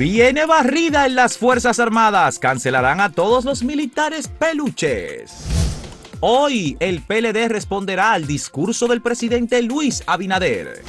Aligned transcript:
Viene 0.00 0.46
barrida 0.46 1.04
en 1.04 1.14
las 1.14 1.36
Fuerzas 1.36 1.78
Armadas. 1.78 2.38
Cancelarán 2.38 3.02
a 3.02 3.12
todos 3.12 3.44
los 3.44 3.62
militares 3.62 4.28
peluches. 4.28 5.44
Hoy 6.20 6.78
el 6.80 7.02
PLD 7.02 7.50
responderá 7.50 8.14
al 8.14 8.26
discurso 8.26 8.88
del 8.88 9.02
presidente 9.02 9.60
Luis 9.60 10.02
Abinader. 10.06 10.80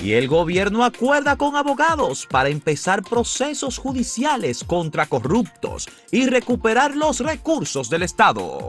Y 0.00 0.12
el 0.12 0.28
gobierno 0.28 0.84
acuerda 0.84 1.34
con 1.34 1.56
abogados 1.56 2.28
para 2.30 2.50
empezar 2.50 3.02
procesos 3.02 3.78
judiciales 3.78 4.62
contra 4.62 5.06
corruptos 5.06 5.88
y 6.12 6.28
recuperar 6.28 6.94
los 6.94 7.18
recursos 7.18 7.90
del 7.90 8.04
Estado. 8.04 8.68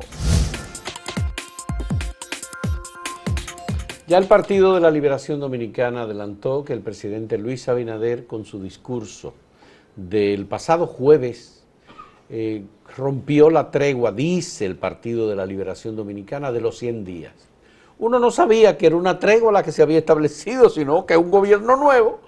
Ya 4.07 4.17
el 4.17 4.25
Partido 4.25 4.73
de 4.73 4.81
la 4.81 4.89
Liberación 4.89 5.39
Dominicana 5.39 6.01
adelantó 6.01 6.63
que 6.63 6.73
el 6.73 6.81
presidente 6.81 7.37
Luis 7.37 7.69
Abinader, 7.69 8.25
con 8.25 8.43
su 8.43 8.59
discurso 8.59 9.35
del 9.95 10.45
pasado 10.45 10.87
jueves, 10.87 11.63
eh, 12.29 12.63
rompió 12.95 13.49
la 13.49 13.71
tregua, 13.71 14.11
dice 14.11 14.65
el 14.65 14.75
Partido 14.75 15.27
de 15.27 15.35
la 15.35 15.45
Liberación 15.45 15.95
Dominicana, 15.95 16.51
de 16.51 16.61
los 16.61 16.77
100 16.77 17.05
días. 17.05 17.33
Uno 17.99 18.19
no 18.19 18.31
sabía 18.31 18.77
que 18.77 18.87
era 18.87 18.95
una 18.95 19.19
tregua 19.19 19.51
la 19.51 19.63
que 19.63 19.71
se 19.71 19.81
había 19.81 19.99
establecido, 19.99 20.69
sino 20.69 21.05
que 21.05 21.15
un 21.15 21.31
gobierno 21.31 21.75
nuevo, 21.75 22.19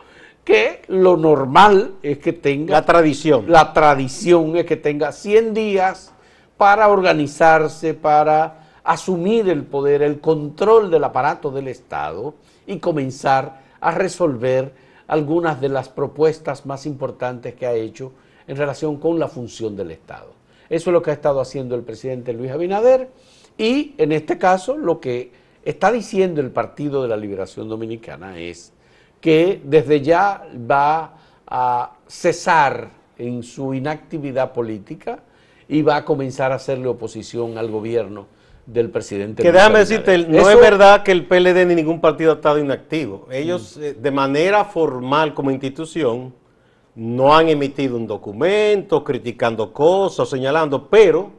que 0.43 0.83
lo 0.87 1.17
normal 1.17 1.95
es 2.03 2.19
que 2.19 2.33
tenga... 2.33 2.71
La 2.71 2.85
tradición. 2.85 3.45
La 3.47 3.73
tradición 3.73 4.55
es 4.57 4.65
que 4.65 4.77
tenga 4.77 5.11
100 5.11 5.53
días 5.53 6.13
para 6.57 6.87
organizarse, 6.87 7.93
para 7.95 8.79
asumir 8.83 9.49
el 9.49 9.63
poder, 9.63 10.03
el 10.03 10.19
control 10.19 10.91
del 10.91 11.03
aparato 11.03 11.49
del 11.49 11.67
Estado 11.67 12.35
y 12.67 12.77
comenzar 12.77 13.61
a 13.81 13.91
resolver 13.91 14.71
algunas 15.07 15.61
de 15.61 15.69
las 15.69 15.89
propuestas 15.89 16.65
más 16.65 16.85
importantes 16.85 17.53
que 17.55 17.65
ha 17.65 17.73
hecho 17.73 18.11
en 18.47 18.57
relación 18.57 18.97
con 18.97 19.19
la 19.19 19.27
función 19.27 19.75
del 19.75 19.91
Estado. 19.91 20.33
Eso 20.69 20.89
es 20.89 20.93
lo 20.93 21.01
que 21.01 21.11
ha 21.11 21.13
estado 21.13 21.41
haciendo 21.41 21.75
el 21.75 21.83
presidente 21.83 22.33
Luis 22.33 22.51
Abinader 22.51 23.09
y 23.57 23.93
en 23.97 24.11
este 24.11 24.37
caso 24.37 24.77
lo 24.77 24.99
que 24.99 25.31
está 25.63 25.91
diciendo 25.91 26.41
el 26.41 26.51
Partido 26.51 27.01
de 27.01 27.07
la 27.07 27.17
Liberación 27.17 27.69
Dominicana 27.69 28.39
es 28.39 28.73
que 29.21 29.61
desde 29.63 30.01
ya 30.01 30.47
va 30.69 31.17
a 31.47 31.97
cesar 32.07 32.89
en 33.17 33.43
su 33.43 33.73
inactividad 33.73 34.53
política 34.53 35.19
y 35.67 35.81
va 35.81 35.97
a 35.97 36.05
comenzar 36.05 36.51
a 36.51 36.55
hacerle 36.55 36.87
oposición 36.87 37.57
al 37.57 37.69
gobierno 37.69 38.27
del 38.65 38.89
presidente. 38.89 39.43
Que 39.43 39.51
déjame 39.51 39.79
decirte, 39.79 40.17
no 40.17 40.49
es 40.49 40.59
verdad 40.59 41.03
que 41.03 41.11
el 41.11 41.25
PLD 41.25 41.65
ni 41.67 41.75
ningún 41.75 42.01
partido 42.01 42.31
ha 42.31 42.35
estado 42.35 42.59
inactivo. 42.59 43.27
Ellos, 43.31 43.77
mm. 43.77 43.83
eh, 43.83 43.93
de 43.93 44.11
manera 44.11 44.65
formal 44.65 45.33
como 45.33 45.51
institución, 45.51 46.33
no 46.95 47.35
han 47.35 47.49
emitido 47.49 47.97
un 47.97 48.07
documento 48.07 49.03
criticando 49.03 49.73
cosas, 49.73 50.29
señalando, 50.29 50.87
pero 50.89 51.31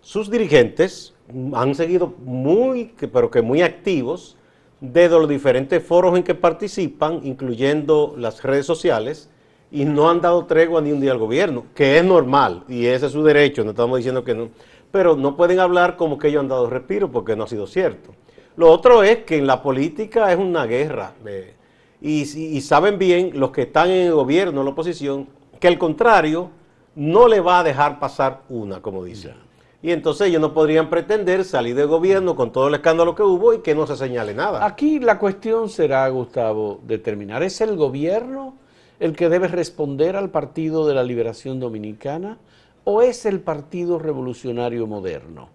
sus 0.00 0.30
dirigentes 0.30 1.14
han 1.52 1.74
seguido 1.74 2.14
muy, 2.24 2.94
pero 3.12 3.30
que 3.30 3.42
muy 3.42 3.62
activos 3.62 4.36
desde 4.80 5.18
los 5.18 5.28
diferentes 5.28 5.82
foros 5.82 6.16
en 6.16 6.22
que 6.22 6.34
participan, 6.34 7.20
incluyendo 7.24 8.14
las 8.16 8.42
redes 8.42 8.66
sociales, 8.66 9.28
y 9.72 9.84
no 9.84 10.10
han 10.10 10.20
dado 10.20 10.46
tregua 10.46 10.80
ni 10.80 10.90
un 10.90 11.00
día 11.00 11.12
al 11.12 11.18
gobierno, 11.18 11.66
que 11.74 11.98
es 11.98 12.04
normal, 12.04 12.64
y 12.66 12.86
ese 12.86 13.06
es 13.06 13.12
su 13.12 13.22
derecho, 13.22 13.62
no 13.62 13.70
estamos 13.70 13.98
diciendo 13.98 14.24
que 14.24 14.34
no 14.34 14.48
pero 14.90 15.16
no 15.16 15.36
pueden 15.36 15.60
hablar 15.60 15.96
como 15.96 16.18
que 16.18 16.28
ellos 16.28 16.40
han 16.40 16.48
dado 16.48 16.68
respiro 16.68 17.10
porque 17.10 17.36
no 17.36 17.44
ha 17.44 17.48
sido 17.48 17.66
cierto. 17.66 18.14
Lo 18.56 18.70
otro 18.70 19.02
es 19.02 19.18
que 19.18 19.38
en 19.38 19.46
la 19.46 19.62
política 19.62 20.32
es 20.32 20.38
una 20.38 20.66
guerra 20.66 21.14
eh, 21.24 21.54
y, 22.00 22.60
saben 22.60 22.98
bien 22.98 23.32
los 23.34 23.50
que 23.50 23.62
están 23.62 23.90
en 23.90 24.08
el 24.08 24.14
gobierno, 24.14 24.60
en 24.60 24.66
la 24.66 24.72
oposición, 24.72 25.28
que 25.58 25.68
al 25.68 25.78
contrario 25.78 26.50
no 26.94 27.28
le 27.28 27.40
va 27.40 27.60
a 27.60 27.64
dejar 27.64 27.98
pasar 27.98 28.42
una, 28.48 28.80
como 28.82 29.04
dicen. 29.04 29.34
Y 29.82 29.92
entonces 29.92 30.28
ellos 30.28 30.42
no 30.42 30.52
podrían 30.52 30.90
pretender 30.90 31.44
salir 31.44 31.74
del 31.74 31.86
gobierno 31.86 32.36
con 32.36 32.52
todo 32.52 32.68
el 32.68 32.74
escándalo 32.74 33.14
que 33.14 33.22
hubo 33.22 33.54
y 33.54 33.60
que 33.60 33.74
no 33.74 33.86
se 33.86 33.96
señale 33.96 34.34
nada. 34.34 34.64
Aquí 34.66 34.98
la 34.98 35.18
cuestión 35.18 35.70
será, 35.70 36.06
Gustavo, 36.08 36.80
determinar, 36.86 37.42
¿es 37.42 37.60
el 37.62 37.76
gobierno 37.76 38.56
el 38.98 39.16
que 39.16 39.30
debe 39.30 39.48
responder 39.48 40.16
al 40.16 40.28
Partido 40.28 40.86
de 40.86 40.94
la 40.94 41.02
Liberación 41.02 41.60
Dominicana? 41.60 42.36
O 42.84 43.02
es 43.02 43.26
el 43.26 43.40
Partido 43.40 43.98
Revolucionario 43.98 44.86
Moderno? 44.86 45.48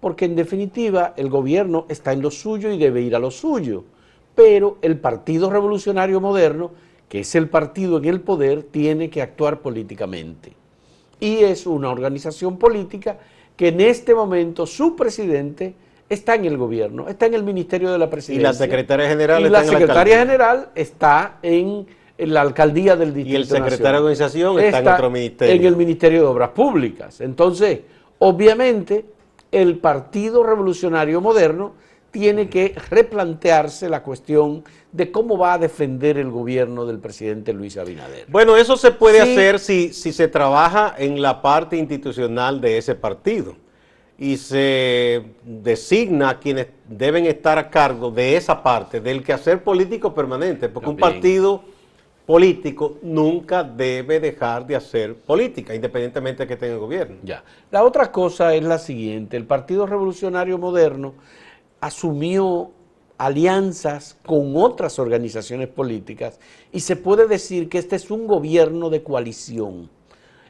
Porque 0.00 0.24
en 0.24 0.36
definitiva 0.36 1.14
el 1.16 1.30
gobierno 1.30 1.86
está 1.88 2.12
en 2.12 2.22
lo 2.22 2.30
suyo 2.30 2.70
y 2.70 2.78
debe 2.78 3.00
ir 3.00 3.16
a 3.16 3.18
lo 3.18 3.30
suyo, 3.30 3.84
pero 4.34 4.78
el 4.82 4.98
Partido 4.98 5.50
Revolucionario 5.50 6.20
Moderno, 6.20 6.72
que 7.08 7.20
es 7.20 7.34
el 7.34 7.48
partido 7.48 7.98
en 7.98 8.06
el 8.06 8.20
poder, 8.20 8.64
tiene 8.64 9.08
que 9.08 9.22
actuar 9.22 9.60
políticamente. 9.60 10.52
Y 11.20 11.36
es 11.38 11.66
una 11.66 11.90
organización 11.90 12.58
política 12.58 13.18
que 13.56 13.68
en 13.68 13.80
este 13.80 14.14
momento 14.14 14.66
su 14.66 14.96
presidente 14.96 15.74
está 16.08 16.34
en 16.34 16.44
el 16.44 16.56
gobierno, 16.56 17.08
está 17.08 17.26
en 17.26 17.34
el 17.34 17.44
Ministerio 17.44 17.90
de 17.92 17.98
la 17.98 18.10
Presidencia. 18.10 18.40
Y 18.40 18.52
la 18.52 18.52
secretaria 18.52 19.08
general 19.08 19.46
y 19.46 19.48
la 19.48 19.64
secretaria 19.64 20.18
general 20.18 20.68
está 20.74 21.38
en 21.42 21.86
en 22.16 22.34
la 22.34 22.40
alcaldía 22.40 22.96
del 22.96 23.12
distrito. 23.12 23.38
Y 23.38 23.42
el 23.42 23.46
secretario 23.46 23.92
de 23.92 23.98
organización 23.98 24.60
está, 24.60 24.78
en 24.78 24.88
otro 24.88 25.10
ministerio. 25.10 25.54
En 25.54 25.64
el 25.64 25.76
Ministerio 25.76 26.20
de 26.20 26.26
Obras 26.26 26.50
Públicas. 26.50 27.20
Entonces, 27.20 27.80
obviamente, 28.18 29.04
el 29.50 29.78
Partido 29.78 30.42
Revolucionario 30.42 31.20
Moderno 31.20 31.72
tiene 32.10 32.48
que 32.48 32.76
replantearse 32.90 33.88
la 33.88 34.04
cuestión 34.04 34.62
de 34.92 35.10
cómo 35.10 35.36
va 35.36 35.54
a 35.54 35.58
defender 35.58 36.16
el 36.16 36.30
gobierno 36.30 36.86
del 36.86 37.00
presidente 37.00 37.52
Luis 37.52 37.76
Abinader. 37.76 38.26
Bueno, 38.28 38.56
eso 38.56 38.76
se 38.76 38.92
puede 38.92 39.20
hacer 39.20 39.58
si, 39.58 39.92
si 39.92 40.12
se 40.12 40.28
trabaja 40.28 40.94
en 40.96 41.20
la 41.20 41.42
parte 41.42 41.76
institucional 41.76 42.60
de 42.60 42.78
ese 42.78 42.94
partido 42.94 43.56
y 44.16 44.36
se 44.36 45.24
designa 45.42 46.30
a 46.30 46.38
quienes 46.38 46.68
deben 46.88 47.26
estar 47.26 47.58
a 47.58 47.68
cargo 47.68 48.12
de 48.12 48.36
esa 48.36 48.62
parte, 48.62 49.00
del 49.00 49.24
quehacer 49.24 49.64
político 49.64 50.14
permanente, 50.14 50.68
porque 50.68 50.90
un 50.90 50.96
partido 50.96 51.64
político 52.26 52.98
nunca 53.02 53.62
debe 53.62 54.18
dejar 54.18 54.66
de 54.66 54.76
hacer 54.76 55.14
política, 55.14 55.74
independientemente 55.74 56.44
de 56.44 56.46
que 56.46 56.56
tenga 56.56 56.74
el 56.74 56.80
gobierno. 56.80 57.16
Ya. 57.22 57.44
La 57.70 57.84
otra 57.84 58.10
cosa 58.10 58.54
es 58.54 58.64
la 58.64 58.78
siguiente, 58.78 59.36
el 59.36 59.46
Partido 59.46 59.86
Revolucionario 59.86 60.58
Moderno 60.58 61.14
asumió 61.80 62.70
alianzas 63.18 64.16
con 64.24 64.56
otras 64.56 64.98
organizaciones 64.98 65.68
políticas 65.68 66.40
y 66.72 66.80
se 66.80 66.96
puede 66.96 67.26
decir 67.26 67.68
que 67.68 67.78
este 67.78 67.96
es 67.96 68.10
un 68.10 68.26
gobierno 68.26 68.90
de 68.90 69.02
coalición. 69.02 69.90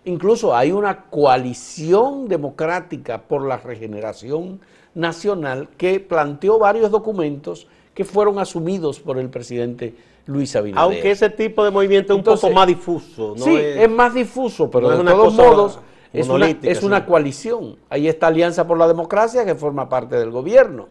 Incluso 0.06 0.54
hay 0.54 0.70
una 0.70 1.06
coalición 1.06 2.28
democrática 2.28 3.22
por 3.22 3.46
la 3.46 3.56
regeneración 3.56 4.60
nacional 4.94 5.68
que 5.76 5.98
planteó 5.98 6.58
varios 6.58 6.90
documentos 6.90 7.66
que 7.94 8.04
fueron 8.04 8.38
asumidos 8.38 9.00
por 9.00 9.18
el 9.18 9.30
presidente 9.30 9.94
Luis 10.26 10.54
Abinader. 10.56 10.82
Aunque 10.82 11.10
ese 11.10 11.30
tipo 11.30 11.64
de 11.64 11.70
movimiento 11.70 12.12
es 12.12 12.18
un 12.18 12.24
poco 12.24 12.50
más 12.50 12.66
difuso. 12.66 13.34
¿no? 13.36 13.44
Sí, 13.44 13.56
es, 13.56 13.90
más 13.90 14.14
difuso, 14.14 14.70
pero 14.70 14.90
de 14.90 15.04
todos 15.04 15.34
modos 15.34 15.78
es, 16.12 16.28
una, 16.28 16.48
es 16.48 16.82
una, 16.82 17.04
coalición. 17.04 17.76
Ahí 17.90 18.08
está 18.08 18.28
Alianza 18.28 18.66
por 18.66 18.78
la 18.78 18.88
Democracia, 18.88 19.44
que 19.44 19.54
forma 19.54 19.88
parte 19.88 20.16
del 20.16 20.30
gobierno. 20.30 20.88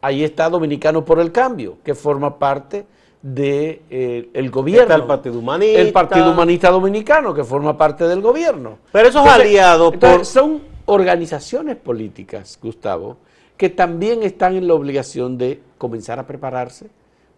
Ahí 0.00 0.24
está 0.24 0.48
Dominicano 0.48 1.04
por 1.04 1.20
el 1.20 1.30
Cambio, 1.30 1.78
que 1.84 1.94
forma 1.94 2.38
parte 2.38 2.86
del 3.20 3.34
de, 3.34 4.30
eh, 4.32 4.48
gobierno. 4.50 4.82
Está 4.82 4.94
el 4.94 5.04
Partido 5.04 5.38
Humanista. 5.38 5.80
El 5.80 5.92
Partido 5.92 6.30
Humanista 6.30 6.70
Dominicano, 6.70 7.34
que 7.34 7.44
forma 7.44 7.76
parte 7.76 8.04
del 8.08 8.22
gobierno. 8.22 8.78
Pero 8.92 9.08
esos 9.08 9.26
aliados... 9.26 9.94
Son 10.22 10.62
organizaciones 10.86 11.76
políticas, 11.76 12.58
Gustavo, 12.60 13.18
que 13.56 13.68
también 13.68 14.22
están 14.22 14.56
en 14.56 14.66
la 14.66 14.74
obligación 14.74 15.38
de 15.38 15.60
comenzar 15.78 16.18
a 16.18 16.26
prepararse 16.26 16.88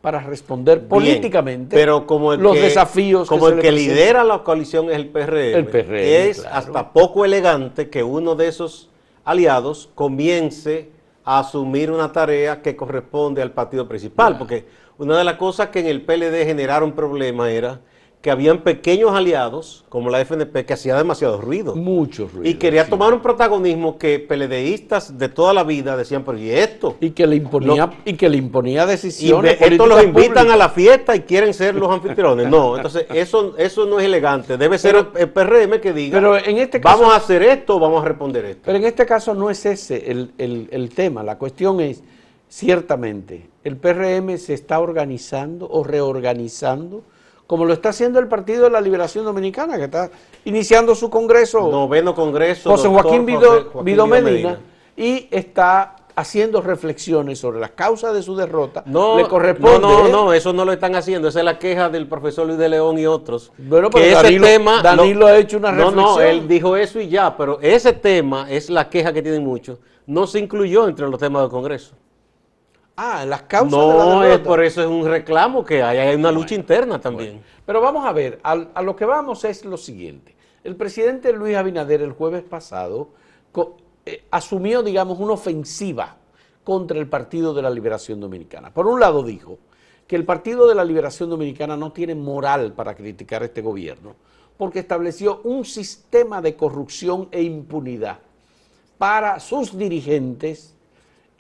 para 0.03 0.21
responder 0.21 0.87
políticamente 0.87 1.77
pero 1.77 2.07
como 2.07 2.35
los 2.35 2.57
desafíos 2.57 3.29
como 3.29 3.49
el 3.49 3.61
que 3.61 3.73
lidera 3.73 4.25
la 4.25 4.41
coalición 4.41 4.91
es 4.91 4.97
el 4.97 5.09
PRM, 5.09 5.95
es 5.95 6.45
hasta 6.45 6.93
poco 6.93 7.25
elegante 7.25 7.89
que 7.89 8.03
uno 8.03 8.35
de 8.35 8.49
esos 8.49 8.91
aliados 9.25 9.89
comience 9.95 10.91
a 11.25 11.39
asumir 11.39 11.91
una 11.91 12.13
tarea 12.13 12.63
que 12.63 12.75
corresponde 12.77 13.43
al 13.43 13.53
partido 13.53 13.87
principal, 13.89 14.39
porque 14.39 14.65
una 14.99 15.17
de 15.17 15.25
las 15.25 15.37
cosas 15.37 15.69
que 15.69 15.81
en 15.81 15.87
el 15.87 16.03
PLD 16.03 16.45
generaron 16.45 16.93
problemas 16.93 17.51
era 17.51 17.81
que 18.23 18.31
habían 18.31 18.59
pequeños 18.59 19.11
aliados, 19.11 19.85
como 19.89 20.09
la 20.09 20.21
FNP, 20.21 20.65
que 20.65 20.73
hacía 20.73 20.97
demasiado 20.97 21.41
ruido. 21.41 21.75
Mucho 21.75 22.29
ruido. 22.33 22.49
Y 22.49 22.55
quería 22.55 22.89
tomar 22.89 23.13
un 23.13 23.21
protagonismo 23.21 23.99
que 23.99 24.21
peledeístas 24.21 25.19
de 25.19 25.29
toda 25.29 25.53
la 25.53 25.65
vida 25.65 25.97
decían, 25.97 26.23
pero 26.25 26.39
¿y 26.39 26.51
esto? 26.51 26.97
Y 27.01 27.11
que 27.11 27.27
le 27.27 27.35
imponía, 27.35 27.91
y 28.05 28.13
que 28.13 28.29
le 28.29 28.37
imponía 28.37 28.87
decisiones. 28.87 29.61
Y 29.61 29.65
estos 29.65 29.89
los 29.89 30.05
invitan 30.05 30.53
a 30.53 30.57
la 30.57 30.69
fiesta 30.69 31.17
y 31.17 31.23
quieren 31.23 31.53
ser 31.53 31.75
los 31.75 31.91
anfitriones. 31.91 32.49
No, 32.49 32.77
entonces 32.77 33.07
eso, 33.13 33.57
eso 33.59 33.87
no 33.87 33.99
es 33.99 34.07
elegante. 34.07 34.57
Debe 34.57 34.79
ser 34.79 35.05
el, 35.17 35.29
PRM 35.29 35.81
que 35.81 35.93
diga, 35.93 36.21
pero 36.21 36.39
en 36.39 36.59
este 36.59 36.81
caso, 36.81 37.01
vamos 37.01 37.15
a 37.15 37.17
hacer 37.17 37.43
esto, 37.43 37.81
vamos 37.81 38.05
a 38.05 38.09
responder 38.09 38.45
esto. 38.45 38.63
Pero 38.67 38.79
en 38.79 38.85
este 38.85 39.05
caso 39.05 39.35
no 39.35 39.51
es 39.51 39.67
ese 39.67 40.13
el, 40.13 40.33
el 40.39 40.91
tema. 40.91 41.25
La 41.25 41.39
cuestión 41.39 41.81
es, 41.81 42.05
ciertamente, 42.49 43.51
el 43.65 43.77
PRM 43.77 44.39
se 44.39 44.55
está 44.55 44.79
organizando 44.79 45.69
o 45.69 45.83
reorganizando 45.83 47.03
como 47.47 47.65
lo 47.65 47.73
está 47.73 47.91
haciendo 47.91 48.19
el 48.19 48.29
Partido 48.29 48.65
de 48.65 48.71
la 48.71 48.81
Liberación 48.81 49.25
Dominicana, 49.25 49.77
que 49.77 49.85
está 49.85 50.11
iniciando 50.45 50.95
su 50.95 51.11
congreso. 51.11 51.71
Noveno 51.71 52.15
congreso. 52.15 52.71
José 52.71 52.89
Joaquín 52.89 53.27
Vido, 53.27 54.07
Medina, 54.07 54.59
y 54.97 55.29
está 55.31 55.97
haciendo 56.15 56.61
reflexiones 56.61 57.39
sobre 57.39 57.59
las 57.59 57.71
causas 57.71 58.15
de 58.15 58.23
su 58.23 58.37
derrota. 58.37 58.83
No, 58.87 59.17
le 59.17 59.27
corresponde. 59.27 59.81
No, 59.81 60.05
no, 60.05 60.09
no, 60.09 60.33
eso 60.33 60.53
no 60.53 60.65
lo 60.65 60.73
están 60.73 60.95
haciendo. 60.95 61.29
Esa 61.29 61.39
es 61.41 61.45
la 61.45 61.59
queja 61.59 61.89
del 61.89 62.07
profesor 62.07 62.47
Luis 62.47 62.59
de 62.59 62.69
León 62.69 62.99
y 62.99 63.07
otros. 63.07 63.53
Bueno, 63.59 63.91
pero 63.91 64.05
que 64.05 64.13
ese 64.13 64.39
tema, 64.39 64.83
Danilo 64.83 65.27
ha 65.27 65.37
hecho 65.37 65.57
una 65.57 65.71
reflexión. 65.71 65.97
No, 65.97 66.17
no, 66.17 66.21
él 66.21 66.47
dijo 66.47 66.77
eso 66.77 67.01
y 67.01 67.09
ya, 67.09 67.37
pero 67.37 67.59
ese 67.61 67.93
tema 67.93 68.51
es 68.51 68.71
la 68.71 68.89
queja 68.89 69.13
que 69.13 69.23
tienen 69.23 69.45
muchos. 69.45 69.79
No 70.07 70.27
se 70.27 70.39
incluyó 70.39 70.89
entre 70.89 71.09
los 71.09 71.19
temas 71.19 71.43
del 71.43 71.51
Congreso. 71.51 71.95
Ah, 72.97 73.25
las 73.25 73.43
causas 73.43 73.71
no, 73.71 74.21
de 74.21 74.29
la 74.29 74.35
es 74.35 74.41
por 74.41 74.63
eso 74.63 74.83
es 74.83 74.87
un 74.87 75.07
reclamo 75.07 75.65
que 75.65 75.83
hay, 75.83 75.99
hay 75.99 76.15
una 76.15 76.31
lucha 76.31 76.55
interna 76.55 77.01
también. 77.01 77.43
Pero 77.65 77.81
vamos 77.81 78.05
a 78.05 78.13
ver, 78.13 78.39
a, 78.43 78.83
lo 78.83 78.95
que 78.95 79.07
vamos 79.07 79.45
es 79.45 79.65
lo 79.65 79.77
siguiente. 79.77 80.35
El 80.63 80.77
presidente 80.77 81.33
Luis 81.33 81.57
Abinader 81.57 82.03
el 82.03 82.13
jueves 82.13 82.43
pasado 82.43 83.11
eh, 84.05 84.25
asumió, 84.31 84.83
digamos, 84.83 85.19
una 85.19 85.33
ofensiva 85.33 86.17
contra 86.65 86.99
el 86.99 87.09
Partido 87.09 87.55
de 87.55 87.63
la 87.63 87.71
Liberación 87.71 88.21
Dominicana. 88.21 88.73
Por 88.73 88.87
un 88.87 89.01
lado 89.01 89.23
dijo 89.23 89.59
que 90.07 90.17
el 90.17 90.25
Partido 90.25 90.69
de 90.69 90.75
la 90.75 90.85
Liberación 90.85 91.31
Dominicana 91.31 91.77
no 91.77 91.93
tiene 91.93 92.15
moral 92.15 92.75
para 92.75 92.95
criticar 92.95 93.43
a 93.43 93.47
este 93.47 93.63
gobierno, 93.63 94.15
porque 94.59 94.81
estableció 94.81 95.41
un 95.45 95.65
sistema 95.65 96.43
de 96.43 96.55
corrupción 96.55 97.29
e 97.33 97.43
impunidad 97.43 98.19
para 98.99 99.41
sus 99.41 99.77
dirigentes 99.77 100.72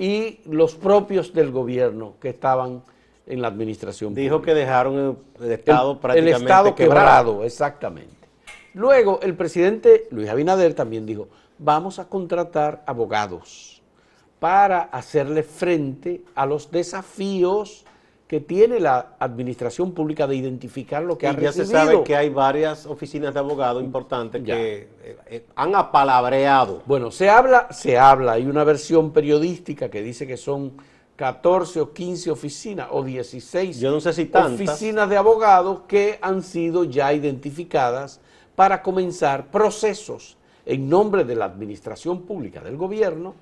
y 0.03 0.41
los 0.47 0.75
propios 0.75 1.33
del 1.33 1.53
gobierno 1.53 2.15
que 2.21 2.31
estaban 2.31 2.83
en 3.25 3.41
la 3.41 3.47
administración. 3.47 4.13
Dijo 4.17 4.43
que 4.43 4.53
dejaron 4.53 5.17
el, 5.41 5.53
Estado 5.53 6.01
prácticamente 6.01 6.37
El 6.37 6.43
Estado 6.43 6.75
quebrado, 6.75 7.45
exactamente. 7.45 8.27
Luego 8.75 9.21
el 9.23 9.37
presidente 9.37 10.09
Luis 10.11 10.29
Abinader 10.29 10.75
también 10.75 11.07
dijo, 11.07 11.29
vamos 11.57 12.01
a 12.01 12.09
contratar 12.09 12.83
abogados 12.85 13.81
para 14.41 14.81
hacerle 14.83 15.45
frente 15.45 16.25
a 16.35 16.47
los 16.47 16.73
desafíos 16.73 17.85
que 18.33 18.41
tiene 18.41 18.81
la 18.81 19.17
administración 19.19 19.93
pública 19.93 20.27
de 20.27 20.35
identificar 20.35 21.03
lo 21.03 21.19
que 21.19 21.27
ha 21.27 21.33
recibido. 21.33 21.53
Ya 21.53 21.67
se 21.67 21.71
sabe 21.71 22.03
que 22.03 22.17
hay 22.17 22.31
varias 22.31 22.87
oficinas 22.87 23.35
de 23.35 23.41
abogados 23.41 23.85
importantes 23.85 24.43
que 24.43 24.89
eh, 25.03 25.17
eh, 25.27 25.47
han 25.55 25.75
apalabreado. 25.75 26.81
Bueno, 26.87 27.11
se 27.11 27.29
habla, 27.29 27.71
se 27.73 27.99
habla, 27.99 28.33
hay 28.33 28.47
una 28.47 28.65
versión 28.65 29.13
periodística 29.13 29.91
que 29.91 30.01
dice 30.01 30.27
que 30.27 30.39
son 30.39 30.73
14 31.17 31.83
o 31.83 31.93
15 31.93 32.31
oficinas 32.31 32.89
o 32.91 33.05
16 33.05 33.79
Yo 33.79 33.91
no 33.91 34.01
sé 34.01 34.15
si 34.15 34.31
oficinas 34.33 35.11
de 35.11 35.19
abogados 35.19 35.81
que 35.87 36.19
han 36.23 36.43
sido 36.43 36.85
ya 36.85 37.13
identificadas 37.13 38.19
para 38.57 38.83
comenzar 38.83 39.51
procesos 39.51 40.39
en 40.65 40.89
nombre 40.89 41.25
de 41.25 41.37
la 41.37 41.45
administración 41.45 42.23
pública 42.23 42.63
del 42.63 42.79
gobierno, 42.79 43.35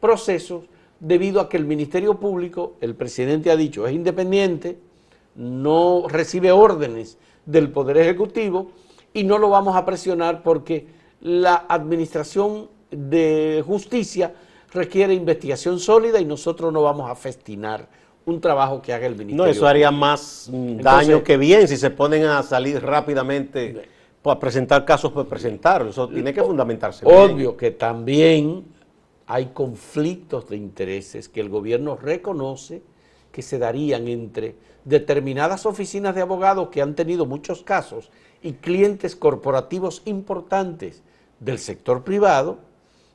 procesos 0.00 0.66
debido 1.00 1.40
a 1.40 1.48
que 1.48 1.56
el 1.56 1.64
Ministerio 1.64 2.14
Público, 2.14 2.74
el 2.80 2.94
presidente 2.94 3.50
ha 3.50 3.56
dicho, 3.56 3.86
es 3.86 3.94
independiente, 3.94 4.78
no 5.34 6.04
recibe 6.08 6.52
órdenes 6.52 7.18
del 7.44 7.70
Poder 7.70 7.98
Ejecutivo 7.98 8.70
y 9.12 9.24
no 9.24 9.38
lo 9.38 9.50
vamos 9.50 9.76
a 9.76 9.84
presionar 9.84 10.42
porque 10.42 10.86
la 11.20 11.66
Administración 11.68 12.68
de 12.90 13.62
Justicia 13.66 14.34
requiere 14.72 15.14
investigación 15.14 15.78
sólida 15.78 16.20
y 16.20 16.24
nosotros 16.24 16.72
no 16.72 16.82
vamos 16.82 17.10
a 17.10 17.14
festinar 17.14 17.88
un 18.24 18.40
trabajo 18.40 18.82
que 18.82 18.92
haga 18.92 19.06
el 19.06 19.14
Ministerio. 19.14 19.44
No, 19.44 19.50
eso 19.50 19.66
haría 19.66 19.90
más 19.90 20.50
daño 20.50 21.22
que 21.22 21.36
bien 21.36 21.68
si 21.68 21.76
se 21.76 21.90
ponen 21.90 22.24
a 22.24 22.42
salir 22.42 22.82
rápidamente 22.82 23.88
a 24.24 24.38
presentar 24.38 24.84
casos 24.84 25.12
por 25.12 25.26
presentar. 25.26 25.86
Eso 25.86 26.08
tiene 26.08 26.34
que 26.34 26.42
fundamentarse. 26.42 27.06
Obvio 27.06 27.56
que 27.56 27.70
también 27.70 28.64
hay 29.26 29.46
conflictos 29.46 30.48
de 30.48 30.56
intereses 30.56 31.28
que 31.28 31.40
el 31.40 31.48
gobierno 31.48 31.96
reconoce 31.96 32.82
que 33.32 33.42
se 33.42 33.58
darían 33.58 34.08
entre 34.08 34.54
determinadas 34.84 35.66
oficinas 35.66 36.14
de 36.14 36.22
abogados 36.22 36.68
que 36.68 36.80
han 36.80 36.94
tenido 36.94 37.26
muchos 37.26 37.62
casos 37.62 38.10
y 38.42 38.52
clientes 38.52 39.16
corporativos 39.16 40.02
importantes 40.04 41.02
del 41.40 41.58
sector 41.58 42.04
privado 42.04 42.58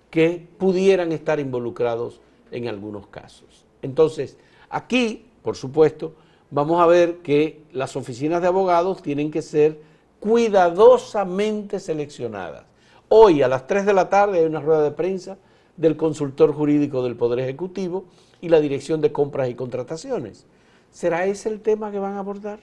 que 0.10 0.46
pudieran 0.58 1.14
estar 1.14 1.40
involucrados 1.40 2.20
en 2.52 2.68
algunos 2.68 3.08
casos. 3.08 3.66
Entonces, 3.82 4.38
aquí, 4.70 5.26
por 5.42 5.56
supuesto, 5.56 6.14
vamos 6.52 6.82
a 6.82 6.86
ver 6.86 7.20
que 7.20 7.64
las 7.72 7.96
oficinas 7.96 8.42
de 8.42 8.50
abogados 8.50 9.02
tienen 9.02 9.32
que 9.32 9.42
ser 9.42 9.80
cuidadosamente 10.20 11.80
seleccionadas. 11.80 12.66
Hoy 13.08 13.42
a 13.42 13.48
las 13.48 13.66
3 13.66 13.86
de 13.86 13.94
la 13.94 14.10
tarde 14.10 14.40
hay 14.40 14.46
una 14.46 14.60
rueda 14.60 14.84
de 14.84 14.92
prensa 14.92 15.38
del 15.78 15.98
consultor 15.98 16.54
jurídico 16.54 17.04
del 17.04 17.16
Poder 17.16 17.40
Ejecutivo 17.40 18.06
y 18.42 18.50
la 18.50 18.60
Dirección 18.60 19.02
de 19.02 19.12
Compras 19.12 19.50
y 19.50 19.56
Contrataciones. 19.56 20.46
¿Será 20.92 21.26
ese 21.26 21.50
el 21.50 21.62
tema 21.62 21.92
que 21.92 22.00
van 22.00 22.16
a 22.16 22.20
abordar? 22.20 22.60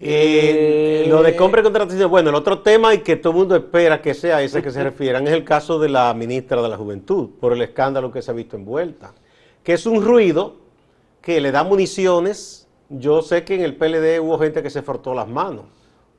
Eh, 0.00 1.06
lo 1.08 1.24
de 1.24 1.34
compra 1.34 1.60
y 1.60 1.64
contratación, 1.64 2.08
bueno, 2.08 2.30
el 2.30 2.36
otro 2.36 2.60
tema 2.60 2.94
y 2.94 2.98
que 2.98 3.16
todo 3.16 3.32
el 3.32 3.38
mundo 3.40 3.56
espera 3.56 4.00
que 4.00 4.14
sea 4.14 4.40
ese 4.42 4.62
que 4.62 4.70
se 4.70 4.84
refieran 4.84 5.26
es 5.26 5.32
el 5.32 5.42
caso 5.42 5.80
de 5.80 5.88
la 5.88 6.14
ministra 6.14 6.62
de 6.62 6.68
la 6.68 6.76
Juventud, 6.76 7.30
por 7.40 7.52
el 7.52 7.62
escándalo 7.62 8.12
que 8.12 8.22
se 8.22 8.30
ha 8.30 8.34
visto 8.34 8.56
envuelta, 8.56 9.12
que 9.64 9.72
es 9.72 9.86
un 9.86 10.04
ruido 10.04 10.56
que 11.20 11.40
le 11.40 11.50
da 11.50 11.64
municiones. 11.64 12.68
Yo 12.88 13.22
sé 13.22 13.44
que 13.44 13.56
en 13.56 13.62
el 13.62 13.74
PLD 13.74 14.20
hubo 14.20 14.38
gente 14.38 14.62
que 14.62 14.70
se 14.70 14.82
frotó 14.82 15.14
las 15.14 15.26
manos, 15.26 15.64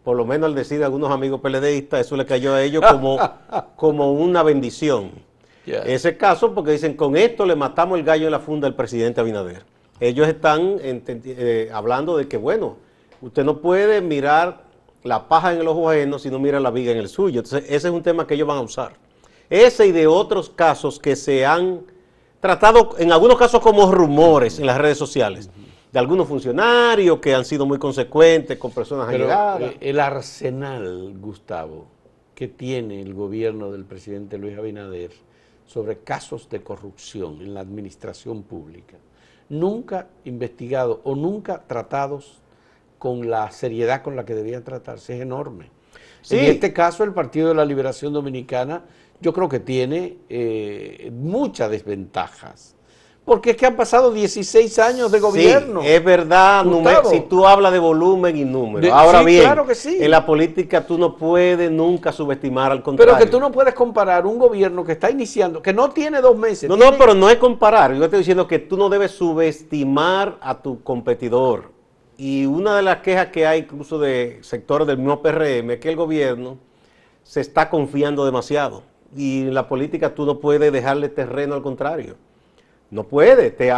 por 0.04 0.18
lo 0.18 0.26
menos 0.26 0.48
al 0.48 0.56
decir 0.56 0.84
algunos 0.84 1.10
amigos 1.10 1.40
PLDistas, 1.40 2.02
eso 2.02 2.18
le 2.18 2.26
cayó 2.26 2.54
a 2.54 2.62
ellos 2.62 2.84
como, 2.86 3.18
como 3.78 4.12
una 4.12 4.44
bendición. 4.44 5.29
Ese 5.72 6.18
caso, 6.18 6.54
porque 6.54 6.72
dicen, 6.72 6.96
con 6.96 7.16
esto 7.18 7.46
le 7.46 7.56
matamos 7.56 7.98
el 7.98 8.06
gallo 8.06 8.26
en 8.26 8.32
la 8.32 8.40
funda 8.40 8.68
al 8.68 8.76
presidente 8.76 9.22
Abinader. 9.22 9.64
Ellos 10.00 10.28
están 10.28 10.78
eh, 10.82 11.70
hablando 11.74 12.16
de 12.18 12.28
que, 12.28 12.38
bueno, 12.38 12.78
usted 13.22 13.44
no 13.44 13.60
puede 13.60 14.02
mirar 14.02 14.64
la 15.04 15.28
paja 15.28 15.54
en 15.54 15.60
el 15.60 15.68
ojo 15.68 15.90
ajeno 15.90 16.20
si 16.20 16.30
no 16.30 16.40
mira 16.40 16.60
la 16.60 16.72
viga 16.72 16.92
en 16.92 16.98
el 16.98 17.10
suyo. 17.10 17.42
Entonces, 17.42 17.70
ese 17.70 17.88
es 17.88 17.94
un 17.94 18.04
tema 18.04 18.26
que 18.26 18.36
ellos 18.36 18.48
van 18.48 18.58
a 18.58 18.62
usar. 18.62 18.94
Ese 19.50 19.88
y 19.88 19.92
de 19.92 20.08
otros 20.08 20.50
casos 20.50 21.00
que 21.00 21.16
se 21.16 21.46
han 21.46 21.82
tratado, 22.40 22.96
en 22.98 23.12
algunos 23.12 23.38
casos 23.38 23.62
como 23.62 23.92
rumores 23.92 24.60
en 24.60 24.68
las 24.68 24.78
redes 24.78 24.98
sociales, 24.98 25.50
de 25.92 26.00
algunos 26.00 26.28
funcionarios 26.28 27.20
que 27.20 27.34
han 27.34 27.44
sido 27.44 27.66
muy 27.66 27.80
consecuentes 27.80 28.58
con 28.58 28.72
personas 28.72 29.08
Pero, 29.10 29.28
eh, 29.60 29.78
El 29.82 30.00
arsenal, 30.00 31.16
Gustavo, 31.20 31.88
que 32.36 32.48
tiene 32.48 33.02
el 33.02 33.14
gobierno 33.14 33.72
del 33.72 33.86
presidente 33.86 34.38
Luis 34.38 34.58
Abinader 34.58 35.12
sobre 35.70 36.00
casos 36.00 36.50
de 36.50 36.64
corrupción 36.64 37.42
en 37.42 37.54
la 37.54 37.60
administración 37.60 38.42
pública, 38.42 38.98
nunca 39.50 40.08
investigados 40.26 41.00
o 41.04 41.16
nunca 41.16 41.62
tratados 41.68 42.42
con 42.98 43.30
la 43.30 43.52
seriedad 43.52 44.02
con 44.02 44.16
la 44.16 44.26
que 44.26 44.34
debían 44.34 44.64
tratarse, 44.64 45.16
es 45.16 45.22
enorme. 45.22 45.70
En 46.32 46.46
este 46.46 46.74
caso, 46.74 47.04
el 47.04 47.14
Partido 47.14 47.50
de 47.50 47.54
la 47.54 47.66
Liberación 47.66 48.14
Dominicana, 48.14 48.84
yo 49.22 49.32
creo 49.32 49.48
que 49.48 49.60
tiene 49.60 50.18
eh, 50.28 51.12
muchas 51.14 51.70
desventajas 51.70 52.76
porque 53.26 53.52
es 53.52 53.58
que 53.58 53.66
han 53.66 53.76
pasado 53.76 54.12
16 54.12 54.80
años 54.80 55.12
de 55.12 55.20
gobierno. 55.20 55.82
Sí, 55.82 55.88
es 55.88 56.04
verdad, 56.04 56.66
si 57.10 57.20
tú 57.22 57.46
hablas 57.46 57.72
de 57.72 57.80
volumen 57.80 58.36
y 58.36 58.44
número. 58.44 58.92
Ahora 58.94 59.22
bien, 59.22 59.48
en 59.86 60.12
la 60.12 60.26
política 60.26 60.86
tú 60.86 60.98
no 60.98 61.16
puedes 61.16 61.70
nunca 61.70 62.12
subestimar 62.12 62.72
al 62.72 62.82
contrario. 62.82 63.14
Pero 63.14 63.26
que 63.26 63.32
tú 63.32 63.40
no 63.40 63.52
puedes 63.52 63.74
comparar 63.76 64.26
un 64.26 64.40
gobierno 64.40 64.84
que 64.84 64.94
está 64.94 65.12
iniciando, 65.12 65.62
que 65.62 65.74
no 65.74 65.92
tiene 65.92 66.22
dos 66.22 66.36
meses. 66.38 66.68
No, 66.70 66.76
no, 66.76 66.98
pero 66.98 67.14
no 67.14 67.30
es 67.30 67.38
comparar. 67.38 67.94
Yo 67.94 68.04
estoy 68.04 68.20
diciendo 68.20 68.48
que 68.48 68.58
tú 68.58 68.78
no 68.78 68.90
debes 68.90 69.12
subestimar 69.12 70.38
a 70.42 70.62
tu 70.62 70.82
competidor. 70.82 71.72
Y 72.18 72.46
una 72.46 72.76
de 72.76 72.82
las 72.82 72.98
quejas 72.98 73.28
que 73.28 73.46
hay 73.46 73.60
incluso 73.60 74.00
de 74.00 74.40
sectores 74.42 74.88
del 74.88 74.98
mismo 74.98 75.22
PRM 75.22 75.72
es 75.72 75.80
que 75.80 75.90
el 75.90 75.96
gobierno 75.96 76.58
se 77.24 77.42
está 77.42 77.70
confiando 77.70 78.26
demasiado. 78.26 78.84
Y 79.16 79.42
en 79.42 79.54
la 79.54 79.68
política 79.68 80.16
tú 80.16 80.26
no 80.26 80.40
puedes 80.40 80.72
dejarle 80.74 81.10
terreno 81.10 81.56
al 81.56 81.62
contrario. 81.62 82.16
No 82.92 83.04
puede. 83.04 83.52
Te 83.52 83.72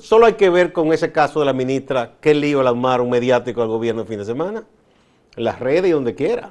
solo 0.00 0.26
hay 0.26 0.34
que 0.34 0.50
ver 0.50 0.72
con 0.72 0.92
ese 0.92 1.10
caso 1.10 1.40
de 1.40 1.46
la 1.46 1.52
ministra 1.52 2.12
qué 2.20 2.34
lío 2.34 2.62
le 2.62 2.68
armaron 2.68 3.08
mediático 3.08 3.62
al 3.62 3.68
gobierno 3.68 4.02
el 4.02 4.08
fin 4.08 4.18
de 4.18 4.24
semana. 4.24 4.64
En 5.36 5.44
las 5.44 5.58
redes 5.58 5.86
y 5.86 5.92
donde 5.92 6.14
quiera. 6.14 6.50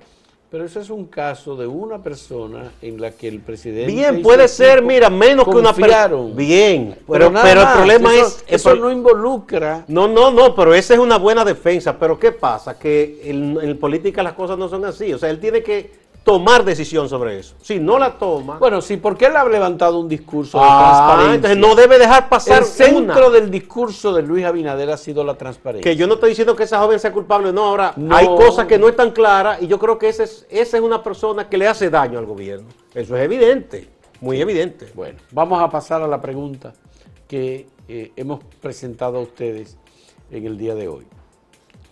Pero 0.50 0.64
eso 0.64 0.80
es 0.80 0.90
un 0.90 1.08
caso 1.08 1.58
de 1.58 1.68
una 1.68 2.02
persona 2.02 2.72
en 2.82 3.02
la 3.02 3.12
que 3.12 3.28
el 3.28 3.42
presidente. 3.42 3.92
Bien, 3.92 4.22
puede 4.22 4.48
ser, 4.48 4.82
mira, 4.82 5.10
menos 5.10 5.46
que 5.46 5.58
una 5.58 5.74
persona. 5.74 6.08
Bien, 6.34 6.98
pero, 7.06 7.34
pero, 7.34 7.62
el 7.62 7.68
problema 7.76 8.16
es. 8.16 8.46
Eso 8.48 8.74
no 8.76 8.90
involucra. 8.90 9.84
No, 9.90 10.08
no, 10.08 10.32
no, 10.32 10.56
pero 10.56 10.74
esa 10.74 10.94
es 10.94 11.02
una 11.02 11.18
buena 11.18 11.44
defensa. 11.44 12.00
Pero 12.00 12.18
¿qué 12.18 12.32
pasa? 12.32 12.80
Que 12.80 13.24
en, 13.26 13.60
en 13.62 13.78
política 13.78 14.24
las 14.24 14.34
cosas 14.34 14.58
no 14.58 14.70
son 14.70 14.86
así. 14.86 15.14
O 15.14 15.18
sea, 15.18 15.30
él 15.30 15.42
tiene 15.42 15.62
que 15.62 16.07
tomar 16.28 16.66
decisión 16.66 17.08
sobre 17.08 17.40
eso. 17.40 17.56
Si 17.62 17.80
no 17.80 17.98
la 17.98 18.20
toma... 18.20 18.58
Bueno, 18.58 18.82
sí, 18.82 18.98
porque 18.98 19.28
él 19.28 19.36
ha 19.38 19.46
levantado 19.48 19.98
un 19.98 20.10
discurso 20.10 20.60
de 20.60 20.66
ah, 20.68 21.06
transparencia. 21.08 21.36
entonces 21.36 21.58
no 21.58 21.74
debe 21.74 21.98
dejar 21.98 22.28
pasar 22.28 22.60
El 22.60 22.66
centro 22.66 23.28
una. 23.28 23.30
del 23.30 23.50
discurso 23.50 24.14
de 24.14 24.24
Luis 24.24 24.44
Abinader 24.44 24.90
ha 24.90 24.98
sido 24.98 25.24
la 25.24 25.36
transparencia. 25.36 25.90
Que 25.90 25.96
yo 25.96 26.06
no 26.06 26.16
estoy 26.16 26.32
diciendo 26.32 26.54
que 26.54 26.64
esa 26.64 26.80
joven 26.82 27.00
sea 27.00 27.14
culpable, 27.14 27.54
no, 27.54 27.64
ahora 27.64 27.94
No. 27.96 28.14
hay 28.14 28.26
cosas 28.28 28.68
que 28.68 28.78
no 28.78 28.90
están 28.90 29.12
claras 29.12 29.62
y 29.62 29.68
yo 29.68 29.80
creo 29.80 29.98
que 29.98 30.10
esa 30.10 30.24
es, 30.26 30.46
esa 30.50 30.76
es 30.76 30.84
una 30.84 31.02
persona 31.02 31.48
que 31.48 31.58
le 31.58 31.66
hace 31.66 31.90
daño 31.90 32.20
al 32.20 32.26
gobierno. 32.26 32.68
Eso 32.94 33.16
es 33.16 33.24
evidente, 33.24 33.88
muy 34.20 34.42
evidente. 34.42 34.90
Bueno, 34.94 35.20
vamos 35.32 35.62
a 35.62 35.70
pasar 35.70 36.02
a 36.02 36.08
la 36.08 36.22
pregunta 36.22 36.74
que 37.26 37.68
eh, 37.88 38.12
hemos 38.18 38.44
presentado 38.62 39.20
a 39.20 39.22
ustedes 39.22 39.78
en 40.30 40.46
el 40.46 40.58
día 40.58 40.76
de 40.76 40.90
hoy. 40.90 41.06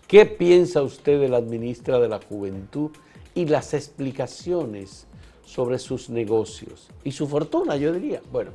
¿Qué 0.09 0.25
piensa 0.25 0.81
usted 0.81 1.21
de 1.21 1.29
la 1.29 1.39
ministra 1.39 1.99
de 1.99 2.09
la 2.09 2.19
Juventud 2.27 2.91
y 3.35 3.45
las 3.45 3.73
explicaciones 3.73 5.05
sobre 5.45 5.77
sus 5.77 6.09
negocios 6.09 6.87
y 7.03 7.11
su 7.11 7.27
fortuna, 7.27 7.75
yo 7.75 7.93
diría? 7.93 8.21
Bueno, 8.31 8.51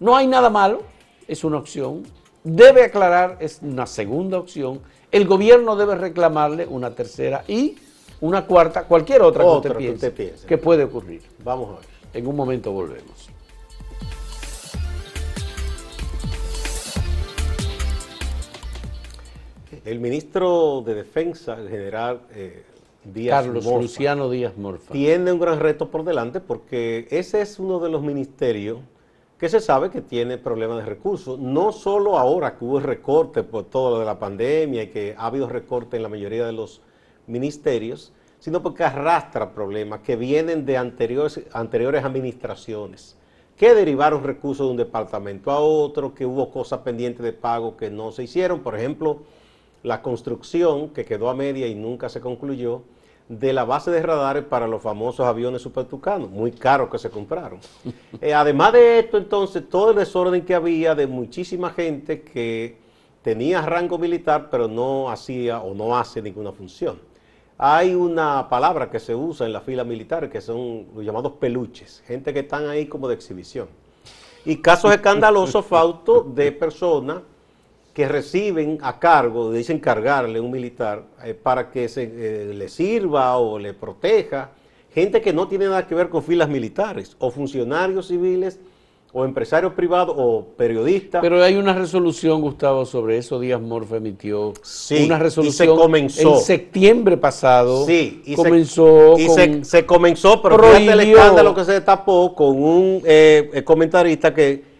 no 0.00 0.16
hay 0.16 0.26
nada 0.26 0.50
malo, 0.50 0.82
es 1.28 1.44
una 1.44 1.58
opción. 1.58 2.02
Debe 2.42 2.82
aclarar, 2.82 3.36
es 3.38 3.60
una 3.62 3.86
segunda 3.86 4.38
opción. 4.38 4.80
El 5.12 5.26
gobierno 5.26 5.76
debe 5.76 5.94
reclamarle 5.94 6.66
una 6.66 6.94
tercera 6.94 7.44
y 7.46 7.76
una 8.20 8.46
cuarta, 8.46 8.84
cualquier 8.84 9.22
otra, 9.22 9.44
Otra 9.44 9.76
que 9.76 9.78
que 9.78 9.90
usted 9.92 9.94
usted 9.94 10.14
piense 10.14 10.30
piense. 10.32 10.46
que 10.46 10.58
puede 10.58 10.84
ocurrir. 10.84 11.22
Vamos 11.44 11.70
a 11.70 11.80
ver. 11.80 11.88
En 12.14 12.26
un 12.26 12.34
momento 12.34 12.72
volvemos. 12.72 13.28
El 19.84 20.00
ministro 20.00 20.82
de 20.84 20.94
Defensa, 20.94 21.54
el 21.54 21.68
general 21.68 22.20
eh, 22.34 22.64
Díaz 23.04 23.44
Carlos 23.44 23.64
Luciano 23.64 24.30
Díaz 24.30 24.56
Morfa. 24.56 24.92
tiene 24.92 25.32
un 25.32 25.40
gran 25.40 25.58
reto 25.58 25.90
por 25.90 26.04
delante 26.04 26.40
porque 26.40 27.08
ese 27.10 27.40
es 27.40 27.58
uno 27.58 27.80
de 27.80 27.90
los 27.90 28.02
ministerios 28.02 28.78
que 29.42 29.48
se 29.48 29.58
sabe 29.58 29.90
que 29.90 30.00
tiene 30.00 30.38
problemas 30.38 30.78
de 30.78 30.84
recursos. 30.84 31.36
No 31.36 31.72
solo 31.72 32.16
ahora 32.16 32.56
que 32.56 32.64
hubo 32.64 32.78
recorte 32.78 33.42
por 33.42 33.64
todo 33.64 33.90
lo 33.90 33.98
de 33.98 34.04
la 34.04 34.16
pandemia 34.16 34.84
y 34.84 34.86
que 34.86 35.16
ha 35.18 35.26
habido 35.26 35.48
recorte 35.48 35.96
en 35.96 36.04
la 36.04 36.08
mayoría 36.08 36.46
de 36.46 36.52
los 36.52 36.80
ministerios, 37.26 38.12
sino 38.38 38.62
porque 38.62 38.84
arrastra 38.84 39.52
problemas 39.52 39.98
que 40.02 40.14
vienen 40.14 40.64
de 40.64 40.76
anteriores, 40.76 41.40
anteriores 41.52 42.04
administraciones, 42.04 43.16
que 43.56 43.74
derivaron 43.74 44.22
recursos 44.22 44.64
de 44.64 44.70
un 44.70 44.76
departamento 44.76 45.50
a 45.50 45.58
otro, 45.58 46.14
que 46.14 46.24
hubo 46.24 46.52
cosas 46.52 46.78
pendientes 46.80 47.24
de 47.24 47.32
pago 47.32 47.76
que 47.76 47.90
no 47.90 48.12
se 48.12 48.22
hicieron. 48.22 48.60
Por 48.60 48.76
ejemplo, 48.76 49.22
la 49.82 50.02
construcción 50.02 50.90
que 50.90 51.04
quedó 51.04 51.28
a 51.28 51.34
media 51.34 51.66
y 51.66 51.74
nunca 51.74 52.08
se 52.08 52.20
concluyó 52.20 52.82
de 53.28 53.52
la 53.52 53.64
base 53.64 53.90
de 53.90 54.02
radares 54.02 54.44
para 54.44 54.66
los 54.66 54.82
famosos 54.82 55.26
aviones 55.26 55.62
supertucanos, 55.62 56.30
muy 56.30 56.52
caros 56.52 56.90
que 56.90 56.98
se 56.98 57.10
compraron. 57.10 57.60
Eh, 58.20 58.34
además 58.34 58.72
de 58.72 59.00
esto, 59.00 59.18
entonces, 59.18 59.68
todo 59.68 59.90
el 59.90 59.96
desorden 59.96 60.44
que 60.44 60.54
había 60.54 60.94
de 60.94 61.08
muchísima 61.08 61.70
gente 61.70 62.22
que 62.22 62.76
tenía 63.20 63.60
rango 63.62 63.98
militar, 63.98 64.48
pero 64.48 64.68
no 64.68 65.10
hacía 65.10 65.60
o 65.60 65.74
no 65.74 65.96
hace 65.96 66.22
ninguna 66.22 66.52
función. 66.52 67.00
Hay 67.58 67.96
una 67.96 68.48
palabra 68.48 68.88
que 68.90 69.00
se 69.00 69.14
usa 69.14 69.46
en 69.46 69.52
la 69.52 69.60
fila 69.60 69.82
militar, 69.82 70.30
que 70.30 70.40
son 70.40 70.86
los 70.94 71.04
llamados 71.04 71.32
peluches, 71.32 72.02
gente 72.06 72.32
que 72.32 72.40
están 72.40 72.68
ahí 72.68 72.86
como 72.86 73.08
de 73.08 73.14
exhibición. 73.14 73.66
Y 74.44 74.58
casos 74.58 74.92
escandalosos, 74.94 75.66
Fausto, 75.66 76.22
de 76.22 76.52
personas 76.52 77.22
que 77.92 78.08
reciben 78.08 78.78
a 78.82 78.98
cargo, 78.98 79.52
dicen 79.52 79.78
cargarle 79.78 80.40
un 80.40 80.50
militar 80.50 81.04
eh, 81.24 81.34
para 81.34 81.70
que 81.70 81.88
se, 81.88 82.04
eh, 82.04 82.54
le 82.54 82.68
sirva 82.68 83.36
o 83.36 83.58
le 83.58 83.74
proteja, 83.74 84.50
gente 84.94 85.20
que 85.20 85.32
no 85.32 85.46
tiene 85.48 85.66
nada 85.66 85.86
que 85.86 85.94
ver 85.94 86.08
con 86.08 86.22
filas 86.22 86.48
militares, 86.48 87.16
o 87.18 87.30
funcionarios 87.30 88.08
civiles, 88.08 88.58
o 89.14 89.26
empresarios 89.26 89.74
privados, 89.74 90.14
o 90.18 90.42
periodistas. 90.56 91.20
Pero 91.20 91.42
hay 91.44 91.56
una 91.56 91.74
resolución, 91.74 92.40
Gustavo, 92.40 92.86
sobre 92.86 93.18
eso. 93.18 93.38
Díaz 93.38 93.60
Morfa 93.60 93.96
emitió 93.98 94.54
Sí, 94.62 95.04
una 95.04 95.16
y 95.16 95.18
se 95.18 95.22
resolución 95.22 95.76
comenzó. 95.76 96.34
en 96.36 96.40
septiembre 96.40 97.18
pasado. 97.18 97.84
Sí, 97.84 98.22
y 98.24 98.34
comenzó 98.34 99.16
se, 99.16 99.22
y 99.22 99.26
con- 99.26 99.34
se, 99.36 99.64
se 99.66 99.84
comenzó, 99.84 100.40
pero 100.40 100.58
fíjate 100.58 100.84
el 100.84 100.88
prohibió- 100.98 101.18
escándalo 101.18 101.54
que 101.54 101.64
se 101.66 101.72
destapó 101.72 102.34
con 102.34 102.56
un 102.62 103.02
eh, 103.04 103.62
comentarista 103.66 104.32
que 104.32 104.71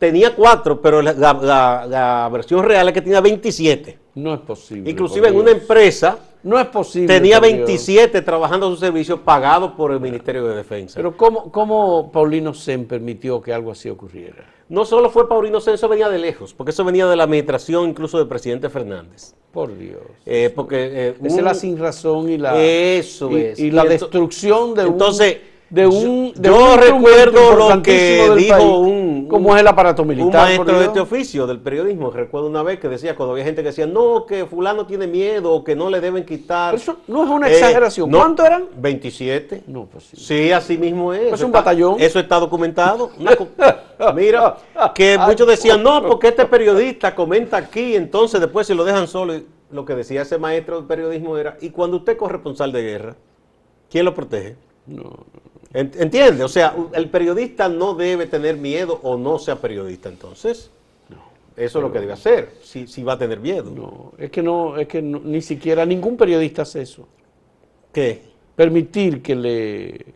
tenía 0.00 0.34
cuatro, 0.34 0.80
pero 0.80 1.00
la, 1.02 1.12
la- 1.12 2.28
versión 2.32 2.64
real 2.64 2.88
es 2.88 2.94
que 2.94 3.02
tenía 3.02 3.20
27. 3.20 3.98
No 4.16 4.34
es 4.34 4.40
posible. 4.40 4.90
Inclusive 4.90 5.28
en 5.28 5.36
una 5.36 5.50
empresa 5.52 6.18
No 6.42 6.58
es 6.58 6.66
posible. 6.66 7.06
tenía 7.06 7.38
por 7.38 7.46
Dios. 7.48 7.58
27 7.58 8.22
trabajando 8.22 8.66
a 8.66 8.70
su 8.70 8.76
servicio 8.76 9.20
pagados 9.22 9.72
por 9.72 9.92
el 9.92 10.00
Ministerio 10.00 10.46
de 10.48 10.56
Defensa. 10.56 10.94
Pero 10.96 11.16
¿cómo, 11.16 11.52
¿cómo 11.52 12.10
Paulino 12.10 12.52
Sen 12.54 12.86
permitió 12.86 13.40
que 13.40 13.52
algo 13.52 13.70
así 13.70 13.88
ocurriera? 13.88 14.44
no 14.70 14.84
solo 14.84 15.10
fue 15.10 15.28
Paulino 15.28 15.60
Censo, 15.60 15.88
venía 15.88 16.08
de 16.08 16.16
lejos, 16.18 16.54
porque 16.54 16.70
eso 16.70 16.84
venía 16.84 17.04
de 17.08 17.16
la 17.16 17.24
administración 17.24 17.88
incluso 17.90 18.18
del 18.18 18.28
presidente 18.28 18.70
Fernández. 18.70 19.34
Por 19.52 19.76
Dios. 19.76 19.98
Eh, 20.24 20.52
porque 20.54 20.76
eh, 21.08 21.14
Esa 21.24 21.36
es 21.38 21.42
la 21.42 21.54
sin 21.54 21.76
razón 21.76 22.30
y 22.30 22.38
la, 22.38 22.56
Eso 22.62 23.32
y, 23.32 23.40
es. 23.42 23.58
y 23.58 23.72
la 23.72 23.84
Y 23.84 23.88
destrucción 23.88 24.74
de 24.74 24.86
un, 24.86 24.92
entonces, 24.92 25.38
de 25.70 25.86
un, 25.86 26.32
yo- 26.34 26.40
de 26.40 26.48
yo 26.48 26.72
un 26.74 26.78
recuerdo 26.78 27.54
lo 27.54 27.82
que 27.82 27.92
del 28.28 28.36
dijo 28.38 28.56
país, 28.56 28.64
un- 28.68 29.26
como 29.30 29.54
es 29.54 29.60
el 29.60 29.68
aparato 29.68 30.04
militar. 30.04 30.26
Un 30.26 30.32
maestro 30.56 30.78
de 30.80 30.86
este 30.86 30.98
oficio 31.00 31.46
del 31.46 31.60
periodismo, 31.60 32.10
recuerdo 32.10 32.48
una 32.48 32.64
vez 32.64 32.80
que 32.80 32.88
decía, 32.88 33.14
cuando 33.14 33.32
había 33.32 33.44
gente 33.44 33.62
que 33.62 33.68
decía, 33.68 33.86
no, 33.86 34.26
que 34.26 34.44
fulano 34.46 34.86
tiene 34.86 35.06
miedo, 35.06 35.52
o 35.52 35.62
que 35.62 35.76
no 35.76 35.88
le 35.88 36.00
deben 36.00 36.24
quitar. 36.26 36.72
Pero 36.72 36.82
eso 36.82 36.96
no 37.06 37.22
es 37.22 37.30
una 37.30 37.48
Eh, 37.48 37.52
exageración. 37.52 38.10
no, 38.10 38.18
¿Cuánto 38.18 38.44
eran? 38.44 38.64
27. 38.76 39.62
No, 39.68 39.86
pues 39.86 40.04
sí. 40.04 40.16
Sí, 40.16 40.50
así 40.52 40.76
mismo 40.76 41.14
es. 41.14 41.22
Es 41.28 41.32
Eso 41.34 41.46
un 41.46 41.52
batallón. 41.52 41.96
Eso 42.00 42.18
está 42.18 42.40
documentado. 42.40 43.10
Una 43.18 43.30
Mira, 44.14 44.56
que 44.94 45.16
muchos 45.18 45.46
decían, 45.46 45.82
no, 45.82 46.02
porque 46.04 46.28
este 46.28 46.46
periodista 46.46 47.14
comenta 47.14 47.56
aquí, 47.58 47.94
entonces 47.94 48.40
después 48.40 48.66
se 48.66 48.74
lo 48.74 48.82
dejan 48.84 49.06
solo. 49.06 49.34
Y 49.36 49.46
lo 49.70 49.84
que 49.84 49.94
decía 49.94 50.22
ese 50.22 50.36
maestro 50.38 50.80
de 50.80 50.88
periodismo 50.88 51.36
era, 51.38 51.56
y 51.60 51.70
cuando 51.70 51.98
usted 51.98 52.14
es 52.14 52.18
corresponsal 52.18 52.72
de 52.72 52.82
guerra, 52.82 53.16
¿quién 53.88 54.04
lo 54.04 54.14
protege? 54.14 54.56
No, 54.86 55.02
Ent- 55.04 55.49
¿Entiende? 55.72 56.42
O 56.42 56.48
sea, 56.48 56.74
el 56.94 57.08
periodista 57.10 57.68
no 57.68 57.94
debe 57.94 58.26
tener 58.26 58.56
miedo 58.56 58.98
o 59.02 59.16
no 59.16 59.38
sea 59.38 59.56
periodista, 59.56 60.08
entonces. 60.08 60.70
Eso 61.56 61.78
es 61.78 61.82
lo 61.82 61.92
que 61.92 62.00
debe 62.00 62.12
hacer, 62.14 62.54
si, 62.62 62.86
si 62.86 63.02
va 63.02 63.14
a 63.14 63.18
tener 63.18 63.38
miedo. 63.38 63.70
no, 63.70 64.12
es 64.18 64.30
que 64.30 64.42
no, 64.42 64.78
es 64.78 64.88
que 64.88 65.02
no- 65.02 65.20
ni 65.22 65.42
siquiera 65.42 65.84
ningún 65.84 66.16
periodista 66.16 66.62
hace 66.62 66.80
eso. 66.82 67.06
¿Qué? 67.92 68.22
Permitir 68.56 69.20
que 69.20 69.34
le 69.34 70.06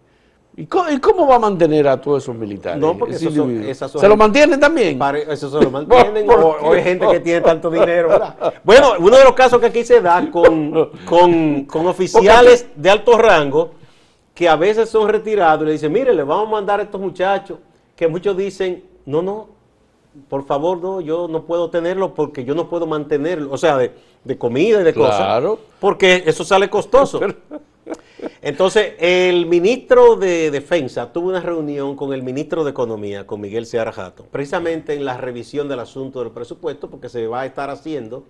¿Y 0.57 0.67
cómo, 0.67 0.89
y 0.89 1.01
cómo 1.01 1.27
va 1.27 1.35
a 1.35 1.39
mantener 1.41 1.89
a 1.89 2.01
todos 2.01 2.23
esos 2.23 2.35
militares? 2.37 2.81
No, 2.81 2.97
porque 2.97 3.17
esos 3.17 3.35
son- 3.35 3.63
esas 3.65 3.91
son 3.91 4.01
¿Se 4.01 4.09
lo 4.09 4.17
mantienen 4.17 4.59
también? 4.61 4.99
Eso 5.29 5.51
se 5.51 5.63
lo 5.65 5.71
mantienen, 5.73 6.31
o, 6.31 6.73
hay 6.73 6.83
gente 6.83 7.07
que 7.11 7.21
tiene 7.21 7.41
tanto 7.41 7.69
dinero. 7.71 8.09
¿verdad? 8.09 8.55
Bueno, 8.65 8.93
uno 9.01 9.17
de 9.17 9.25
los 9.25 9.35
casos 9.35 9.61
que 9.61 9.67
aquí 9.67 9.85
se 9.85 10.01
da 10.01 10.31
con, 10.31 10.91
con, 11.05 11.65
con 11.65 11.87
oficiales 11.89 12.69
de 12.77 12.91
alto 12.91 13.19
rango 13.19 13.73
que 14.35 14.49
a 14.49 14.57
veces 14.57 14.89
son 14.89 15.09
retirados 15.09 15.63
y 15.63 15.67
le 15.67 15.73
dicen, 15.73 15.93
mire, 15.93 16.13
le 16.15 16.23
vamos 16.25 16.49
a 16.49 16.51
mandar 16.51 16.81
a 16.81 16.83
estos 16.83 17.01
muchachos, 17.01 17.59
que 17.95 18.09
muchos 18.09 18.37
dicen, 18.37 18.85
no, 19.07 19.23
no, 19.23 19.49
por 20.29 20.45
favor, 20.45 20.79
no, 20.79 21.01
yo 21.01 21.29
no 21.29 21.45
puedo 21.45 21.71
tenerlo 21.71 22.15
porque 22.15 22.45
yo 22.45 22.55
no 22.55 22.69
puedo 22.69 22.87
mantenerlo, 22.87 23.51
o 23.53 23.57
sea, 23.57 23.77
de, 23.77 23.93
de 24.25 24.39
comida 24.39 24.81
y 24.81 24.85
de 24.85 24.95
cosas, 24.95 25.17
Claro. 25.19 25.59
porque 25.81 26.25
eso 26.27 26.45
sale 26.45 26.69
costoso. 26.69 27.21
Entonces, 28.41 28.95
el 28.99 29.47
ministro 29.47 30.17
de 30.17 30.51
Defensa 30.51 31.13
tuvo 31.13 31.29
una 31.29 31.41
reunión 31.41 31.95
con 31.97 32.13
el 32.13 32.23
ministro 32.23 32.65
de 32.65 32.71
Economía, 32.71 33.27
con 33.27 33.41
Miguel 33.41 33.67
Seara 33.67 33.93
Jato, 33.93 34.25
precisamente 34.31 34.95
en 34.95 35.05
la 35.05 35.17
revisión 35.17 35.69
del 35.69 35.81
asunto 35.81 36.21
del 36.23 36.31
presupuesto, 36.33 36.89
porque 36.91 37.09
se 37.09 37.27
va 37.27 37.43
a 37.43 37.47
estar 37.47 37.71
haciendo 37.71 38.25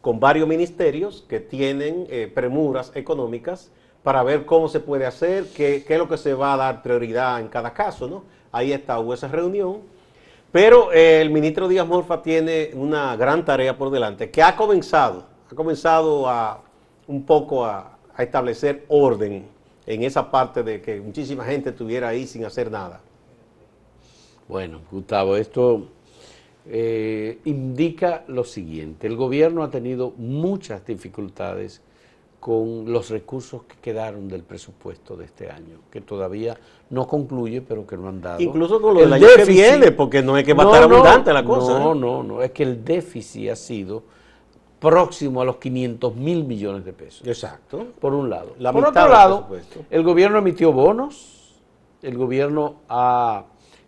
con 0.00 0.20
varios 0.20 0.48
ministerios 0.48 1.24
que 1.28 1.40
tienen 1.40 2.06
eh, 2.10 2.30
premuras 2.32 2.92
económicas 2.94 3.70
para 4.02 4.22
ver 4.22 4.46
cómo 4.46 4.68
se 4.68 4.80
puede 4.80 5.06
hacer, 5.06 5.46
qué, 5.54 5.84
qué 5.86 5.94
es 5.94 5.98
lo 5.98 6.08
que 6.08 6.16
se 6.16 6.34
va 6.34 6.54
a 6.54 6.56
dar 6.56 6.82
prioridad 6.82 7.40
en 7.40 7.48
cada 7.48 7.72
caso, 7.72 8.06
¿no? 8.06 8.22
Ahí 8.52 8.72
está, 8.72 8.98
hubo 8.98 9.14
esa 9.14 9.28
reunión. 9.28 9.80
Pero 10.50 10.92
eh, 10.92 11.20
el 11.20 11.30
ministro 11.30 11.68
Díaz 11.68 11.86
Morfa 11.86 12.22
tiene 12.22 12.70
una 12.72 13.14
gran 13.16 13.44
tarea 13.44 13.76
por 13.76 13.90
delante, 13.90 14.30
que 14.30 14.42
ha 14.42 14.56
comenzado, 14.56 15.26
ha 15.50 15.54
comenzado 15.54 16.28
a 16.28 16.62
un 17.06 17.24
poco 17.24 17.64
a, 17.64 17.94
establecer 18.18 18.84
orden 18.88 19.46
en 19.86 20.02
esa 20.02 20.28
parte 20.28 20.64
de 20.64 20.82
que 20.82 21.00
muchísima 21.00 21.44
gente 21.44 21.70
estuviera 21.70 22.08
ahí 22.08 22.26
sin 22.26 22.44
hacer 22.44 22.68
nada. 22.68 23.00
Bueno, 24.48 24.80
Gustavo, 24.90 25.36
esto 25.36 25.86
eh, 26.66 27.38
indica 27.44 28.24
lo 28.26 28.42
siguiente. 28.42 29.06
El 29.06 29.14
gobierno 29.14 29.62
ha 29.62 29.70
tenido 29.70 30.14
muchas 30.16 30.84
dificultades 30.84 31.80
con 32.40 32.90
los 32.92 33.10
recursos 33.10 33.62
que 33.64 33.76
quedaron 33.80 34.28
del 34.28 34.42
presupuesto 34.42 35.16
de 35.16 35.24
este 35.24 35.50
año, 35.50 35.78
que 35.90 36.00
todavía 36.00 36.56
no 36.90 37.06
concluye, 37.06 37.60
pero 37.60 37.86
que 37.86 37.96
no 37.96 38.08
han 38.08 38.20
dado. 38.20 38.40
Incluso 38.40 38.80
con 38.80 38.94
lo 38.94 39.00
El 39.00 39.10
del 39.10 39.24
año 39.24 39.26
que 39.36 39.44
viene, 39.44 39.90
porque 39.92 40.22
no 40.22 40.36
es 40.36 40.44
que 40.44 40.54
va 40.54 40.62
a 40.62 40.66
No, 40.66 40.74
estar 40.74 40.88
no, 40.88 40.96
abundante 40.96 41.32
la 41.32 41.44
cosa. 41.44 41.78
No, 41.78 41.92
¿eh? 41.92 41.96
no, 41.96 42.22
no, 42.22 42.42
es 42.42 42.52
que 42.52 42.62
el 42.62 42.84
déficit 42.84 43.50
ha 43.50 43.56
sido 43.56 44.02
próximo 44.78 45.40
a 45.40 45.44
los 45.44 45.56
500 45.56 46.14
mil 46.14 46.44
millones 46.44 46.84
de 46.84 46.92
pesos. 46.92 47.26
Exacto. 47.26 47.86
Por 48.00 48.14
un 48.14 48.30
lado. 48.30 48.54
La 48.58 48.72
por 48.72 48.86
otro 48.86 49.08
lado, 49.08 49.48
el 49.90 50.02
gobierno 50.04 50.38
emitió 50.38 50.72
bonos, 50.72 51.56
el 52.02 52.16
gobierno 52.16 52.76
ha 52.88 53.44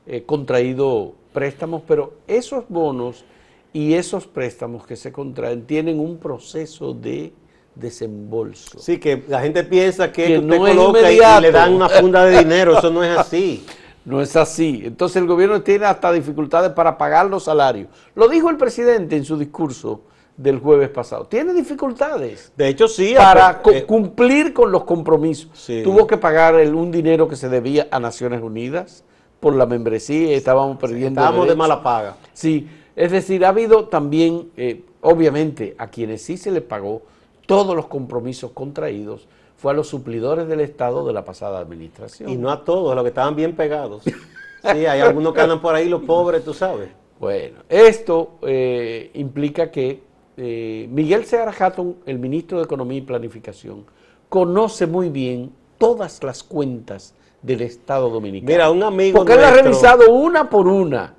eh, 0.07 0.25
contraído 0.25 1.15
préstamos, 1.33 1.83
pero 1.87 2.15
esos 2.27 2.65
bonos 2.69 3.25
y 3.73 3.95
esos 3.95 4.27
préstamos 4.27 4.85
que 4.85 4.97
se 4.97 5.13
contraen 5.13 5.65
tienen 5.65 6.01
un 6.01 6.19
proceso 6.19 6.93
de 6.93 7.33
desembolso. 7.75 8.79
Sí, 8.79 8.99
que 8.99 9.25
la 9.29 9.41
gente 9.41 9.65
piensa 9.65 10.13
que, 10.13 10.27
Que 10.27 10.39
usted 10.39 10.49
no 10.49 10.59
coloca 10.59 11.11
y- 11.13 11.19
le 11.41 11.51
dan 11.53 11.75
una 11.75 11.89
funda 11.89 12.25
de 12.25 12.39
dinero, 12.39 12.79
eso 12.79 12.91
no 12.91 13.03
es 13.05 13.17
así. 13.19 13.65
No 14.05 14.21
es 14.23 14.35
así. 14.37 14.83
Entonces 14.85 15.17
el 15.17 15.27
gobierno 15.27 15.61
tiene 15.63 15.85
hasta 15.87 16.11
dificultades 16.13 16.73
para 16.73 16.97
pagar 16.97 17.27
los 17.27 17.45
salarios. 17.45 17.89
Lo 18.15 18.29
dijo 18.29 18.49
el 18.49 18.57
presidente 18.57 19.17
en 19.17 19.25
su 19.25 19.37
discurso 19.37 20.03
del 20.37 20.59
jueves 20.59 20.89
pasado. 20.89 21.27
Tiene 21.27 21.53
dificultades 21.53 22.51
De 22.57 22.69
hecho, 22.69 22.89
sí. 22.89 23.13
para 23.15 23.51
eh, 23.51 23.83
cu- 23.85 23.87
cumplir 23.87 24.55
con 24.55 24.73
los 24.73 24.85
compromisos. 24.85 25.51
Sí. 25.53 25.83
Tuvo 25.85 26.07
que 26.07 26.17
pagar 26.17 26.55
el- 26.55 26.75
un 26.75 26.91
dinero 26.91 27.29
que 27.29 27.37
se 27.37 27.49
debía 27.51 27.89
a 27.91 28.01
Naciones 28.01 28.41
Unidas 28.43 29.05
por 29.39 29.55
la 29.55 29.67
membresía 29.67 30.35
estábamos 30.37 30.77
perdiendo 30.79 31.21
estábamos 31.21 31.47
de 31.49 31.57
mala 31.57 31.83
paga. 31.83 32.17
Sí, 32.33 32.69
es 32.97 33.11
decir, 33.13 33.45
ha 33.45 33.49
habido 33.51 33.87
también, 33.89 34.51
eh, 34.57 34.83
obviamente, 35.03 35.75
a 35.79 35.89
quienes 35.89 36.23
sí 36.23 36.37
se 36.39 36.51
les 36.51 36.63
pagó 36.63 37.03
todos 37.51 37.75
los 37.75 37.89
compromisos 37.89 38.53
contraídos, 38.53 39.27
fue 39.57 39.73
a 39.73 39.75
los 39.75 39.89
suplidores 39.89 40.47
del 40.47 40.61
Estado 40.61 41.05
de 41.05 41.13
la 41.13 41.25
pasada 41.25 41.59
administración. 41.59 42.29
Y 42.29 42.37
no 42.37 42.49
a 42.49 42.65
todos, 42.65 42.93
a 42.93 42.95
los 42.95 43.03
que 43.03 43.09
estaban 43.09 43.35
bien 43.35 43.57
pegados. 43.57 44.05
Sí, 44.63 44.85
hay 44.85 45.01
algunos 45.01 45.33
que 45.33 45.41
andan 45.41 45.63
por 45.63 45.75
ahí, 45.75 45.89
los 45.89 46.03
pobres, 46.03 46.45
tú 46.45 46.53
sabes. 46.53 46.91
Bueno, 47.19 47.61
esto 47.67 48.33
eh, 48.43 49.11
implica 49.15 49.71
que 49.71 50.03
eh, 50.37 50.87
Miguel 50.91 51.25
Seara 51.25 51.51
Hatton, 51.59 51.97
el 52.05 52.19
ministro 52.19 52.59
de 52.59 52.65
Economía 52.65 52.99
y 52.99 53.01
Planificación, 53.01 53.87
conoce 54.29 54.87
muy 54.87 55.09
bien 55.09 55.51
todas 55.79 56.23
las 56.23 56.43
cuentas 56.43 57.15
del 57.41 57.63
Estado 57.63 58.11
dominicano. 58.11 58.53
Mira, 58.53 58.71
un 58.71 58.83
amigo 58.83 59.17
Porque 59.17 59.33
él 59.33 59.45
ha 59.45 59.51
revisado 59.51 60.13
una 60.13 60.51
por 60.51 60.69
una 60.69 61.15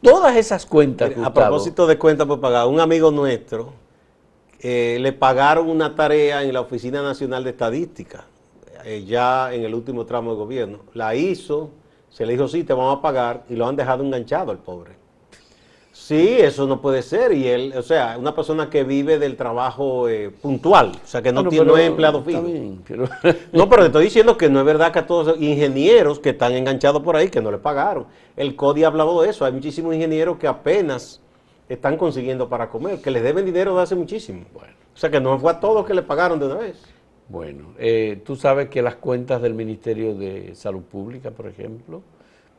todas 0.00 0.36
esas 0.36 0.64
cuentas. 0.64 1.10
A 1.10 1.14
Gustavo. 1.14 1.34
propósito 1.34 1.88
de 1.88 1.98
cuenta 1.98 2.24
por 2.24 2.40
pagar, 2.40 2.68
un 2.68 2.78
amigo 2.78 3.10
nuestro 3.10 3.72
eh, 4.66 4.96
le 4.98 5.12
pagaron 5.12 5.68
una 5.68 5.94
tarea 5.94 6.42
en 6.42 6.52
la 6.54 6.62
Oficina 6.62 7.02
Nacional 7.02 7.44
de 7.44 7.50
Estadística, 7.50 8.24
eh, 8.82 9.04
ya 9.06 9.52
en 9.52 9.62
el 9.62 9.74
último 9.74 10.06
tramo 10.06 10.30
de 10.30 10.36
gobierno. 10.38 10.78
La 10.94 11.14
hizo, 11.14 11.70
se 12.08 12.24
le 12.24 12.32
dijo, 12.32 12.48
sí, 12.48 12.64
te 12.64 12.72
vamos 12.72 12.96
a 12.98 13.02
pagar, 13.02 13.44
y 13.50 13.56
lo 13.56 13.66
han 13.66 13.76
dejado 13.76 14.02
enganchado 14.02 14.50
al 14.50 14.58
pobre. 14.58 14.92
Sí, 15.92 16.36
eso 16.40 16.66
no 16.66 16.80
puede 16.80 17.02
ser. 17.02 17.32
Y 17.32 17.46
él, 17.46 17.74
o 17.76 17.82
sea, 17.82 18.16
una 18.18 18.34
persona 18.34 18.68
que 18.68 18.84
vive 18.84 19.18
del 19.18 19.36
trabajo 19.36 20.08
eh, 20.08 20.30
puntual, 20.30 20.92
o 21.04 21.06
sea, 21.06 21.20
que 21.22 21.30
no, 21.30 21.40
Bueno, 21.44 21.50
tiene, 21.50 21.66
no 21.66 21.76
es 21.76 21.86
empleado 21.86 22.22
fijo. 22.22 22.42
bien, 22.42 22.82
pero- 22.88 23.04
No, 23.52 23.68
pero 23.68 23.82
te 23.82 23.86
estoy 23.88 24.04
diciendo 24.04 24.36
que 24.38 24.48
no 24.48 24.58
es 24.60 24.64
verdad 24.66 24.92
que 24.92 24.98
a 25.00 25.06
todos 25.06 25.26
los 25.26 25.40
ingenieros 25.40 26.18
que 26.20 26.30
están 26.30 26.52
enganchados 26.54 27.02
por 27.02 27.16
ahí, 27.16 27.28
que 27.28 27.40
no 27.42 27.50
le 27.50 27.58
pagaron. 27.58 28.06
El 28.34 28.56
CODI 28.56 28.84
ha 28.84 28.86
hablado 28.88 29.20
de 29.22 29.28
eso. 29.28 29.44
Hay 29.44 29.52
muchísimos 29.52 29.94
ingenieros 29.94 30.38
que 30.38 30.48
apenas 30.48 31.20
están 31.68 31.96
consiguiendo 31.96 32.48
para 32.48 32.68
comer, 32.68 33.00
que 33.00 33.10
les 33.10 33.22
deben 33.22 33.44
dinero 33.44 33.76
de 33.76 33.82
hace 33.82 33.94
muchísimo. 33.94 34.44
Bueno. 34.52 34.72
O 34.94 34.96
sea, 34.96 35.10
que 35.10 35.20
no 35.20 35.38
fue 35.38 35.50
a 35.52 35.60
todos 35.60 35.86
que 35.86 35.94
le 35.94 36.02
pagaron 36.02 36.38
de 36.38 36.46
una 36.46 36.56
vez. 36.56 36.76
Bueno, 37.28 37.68
eh, 37.78 38.20
tú 38.24 38.36
sabes 38.36 38.68
que 38.68 38.82
las 38.82 38.96
cuentas 38.96 39.40
del 39.40 39.54
Ministerio 39.54 40.14
de 40.14 40.54
Salud 40.54 40.82
Pública, 40.82 41.30
por 41.30 41.46
ejemplo, 41.46 42.02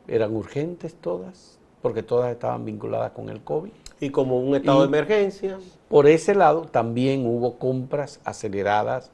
eran 0.08 0.34
urgentes 0.34 0.94
todas, 0.94 1.58
porque 1.82 2.02
todas 2.02 2.32
estaban 2.32 2.64
vinculadas 2.64 3.12
con 3.12 3.28
el 3.28 3.40
COVID. 3.42 3.70
Y 4.00 4.10
como 4.10 4.38
un 4.40 4.54
estado 4.56 4.78
Y- 4.78 4.80
de 4.82 4.86
emergencia, 4.88 5.58
Por 5.88 6.08
ese 6.08 6.34
lado 6.34 6.62
también 6.62 7.24
hubo 7.26 7.58
compras 7.58 8.20
aceleradas, 8.24 9.12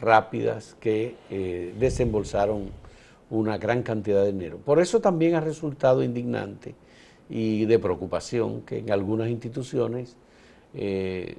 rápidas, 0.00 0.74
que 0.80 1.14
eh, 1.30 1.74
desembolsaron 1.78 2.70
una 3.30 3.58
gran 3.58 3.82
cantidad 3.82 4.22
de 4.22 4.32
dinero. 4.32 4.58
Por 4.64 4.80
eso 4.80 5.00
también 5.00 5.34
ha 5.34 5.40
resultado 5.40 6.02
indignante 6.02 6.74
y 7.34 7.64
de 7.64 7.80
preocupación 7.80 8.60
que 8.62 8.78
en 8.78 8.92
algunas 8.92 9.28
instituciones 9.28 10.16
eh, 10.72 11.38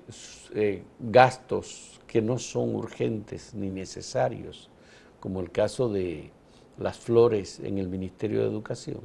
eh, 0.54 0.84
gastos 1.00 2.02
que 2.06 2.22
no 2.22 2.38
son 2.38 2.76
urgentes 2.76 3.54
ni 3.54 3.70
necesarios, 3.70 4.70
como 5.22 5.40
el 5.40 5.52
caso 5.52 5.88
de 5.88 6.32
las 6.78 6.98
flores 6.98 7.62
en 7.62 7.78
el 7.78 7.88
Ministerio 7.88 8.42
de 8.42 8.48
Educación, 8.48 9.00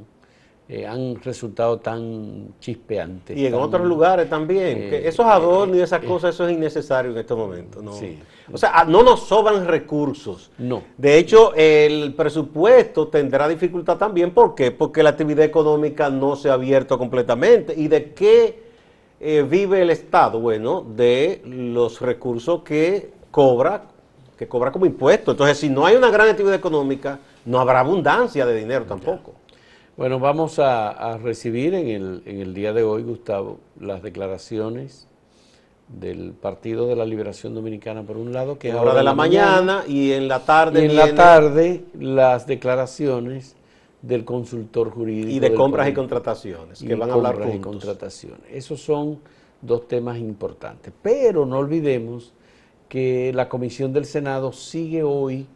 eh, 0.73 0.87
han 0.87 1.17
resultado 1.21 1.79
tan 1.81 2.55
chispeantes. 2.61 3.37
y 3.37 3.45
en 3.47 3.53
tan- 3.53 3.61
otros 3.61 3.85
lugares 3.87 4.31
también. 4.31 4.79
eh, 4.85 4.89
que 4.91 5.09
esos 5.09 5.27
adornos 5.27 5.77
y 5.77 5.81
esas 5.81 6.01
cosas, 6.05 6.33
eso 6.33 6.47
es 6.47 6.53
innecesario 6.55 7.11
en 7.11 7.19
estos 7.19 7.37
momentos. 7.37 7.83
¿no? 7.83 7.93
Sí. 7.93 8.17
O 8.53 8.57
sea, 8.57 8.71
ah, 8.75 8.85
no 8.85 9.03
nos 9.03 9.21
sobran 9.27 9.67
recursos. 9.67 10.53
No. 10.59 10.83
De 10.97 11.19
hecho, 11.19 11.53
el 11.57 12.15
presupuesto 12.15 13.09
tendrá 13.09 13.49
dificultad 13.49 13.97
también. 13.97 14.31
¿Por 14.31 14.55
qué? 14.55 14.71
Porque 14.71 15.03
la 15.03 15.11
actividad 15.11 15.45
económica 15.45 16.09
no 16.09 16.37
se 16.37 16.51
ha 16.51 16.53
abierto 16.53 16.97
completamente. 16.99 17.75
¿Y 17.77 17.89
de 17.89 18.13
qué 18.13 18.63
eh, 19.19 19.45
vive 19.49 19.83
el 19.83 19.91
Estado? 19.91 20.39
Bueno, 20.39 20.85
de 20.97 21.43
los 21.47 22.01
recursos 22.01 22.63
que 22.63 23.11
cobra, 23.33 23.87
que 24.39 24.47
cobra 24.47 24.71
como 24.71 24.87
impuesto. 24.87 25.33
Entonces, 25.33 25.59
si 25.59 25.69
no 25.69 25.85
hay 25.85 25.97
una 25.97 26.11
gran 26.11 26.29
actividad 26.29 26.55
económica, 26.55 27.19
no 27.45 27.59
habrá 27.59 27.81
abundancia 27.81 28.47
de 28.47 28.55
dinero 28.55 28.85
tampoco. 28.85 29.35
Bueno, 30.01 30.19
vamos 30.19 30.59
a, 30.59 30.89
a 30.89 31.19
recibir 31.19 31.75
en 31.75 31.89
el, 31.89 32.23
en 32.25 32.41
el 32.41 32.55
día 32.55 32.73
de 32.73 32.83
hoy, 32.83 33.03
Gustavo, 33.03 33.59
las 33.79 34.03
declaraciones 34.03 35.07
del 35.89 36.33
Partido 36.33 36.87
de 36.87 36.97
la 36.97 37.05
Liberación 37.05 37.55
Dominicana, 37.55 38.03
por 38.03 38.17
un 38.17 38.33
lado, 38.33 38.59
que 38.59 38.71
es 38.71 38.75
ahora 38.75 38.95
de 38.95 39.03
la 39.03 39.13
mañana, 39.13 39.85
y 39.87 40.13
en 40.13 40.27
la 40.27 40.41
tarde 40.47 40.81
y 40.81 40.87
en 40.87 40.97
la 40.97 41.15
tarde 41.15 41.85
las 41.99 42.47
declaraciones 42.47 43.57
del 44.01 44.25
consultor 44.25 44.89
jurídico. 44.89 45.29
y 45.29 45.39
de 45.39 45.51
del 45.51 45.55
compras 45.55 45.87
y 45.87 45.93
contrataciones, 45.93 46.81
y 46.81 46.87
que 46.87 46.95
van 46.95 47.11
a 47.11 47.13
hablar 47.13 47.35
compras 47.35 47.51
y 47.51 47.53
juntos. 47.59 47.85
contrataciones. 47.85 48.41
Esos 48.51 48.81
son 48.81 49.19
dos 49.61 49.87
temas 49.87 50.17
importantes. 50.17 50.95
Pero 51.03 51.45
no 51.45 51.59
olvidemos 51.59 52.33
que 52.89 53.33
la 53.35 53.51
Comisión 53.51 53.93
del 53.93 54.07
Senado 54.07 54.51
sigue 54.55 55.03
hoy 55.03 55.47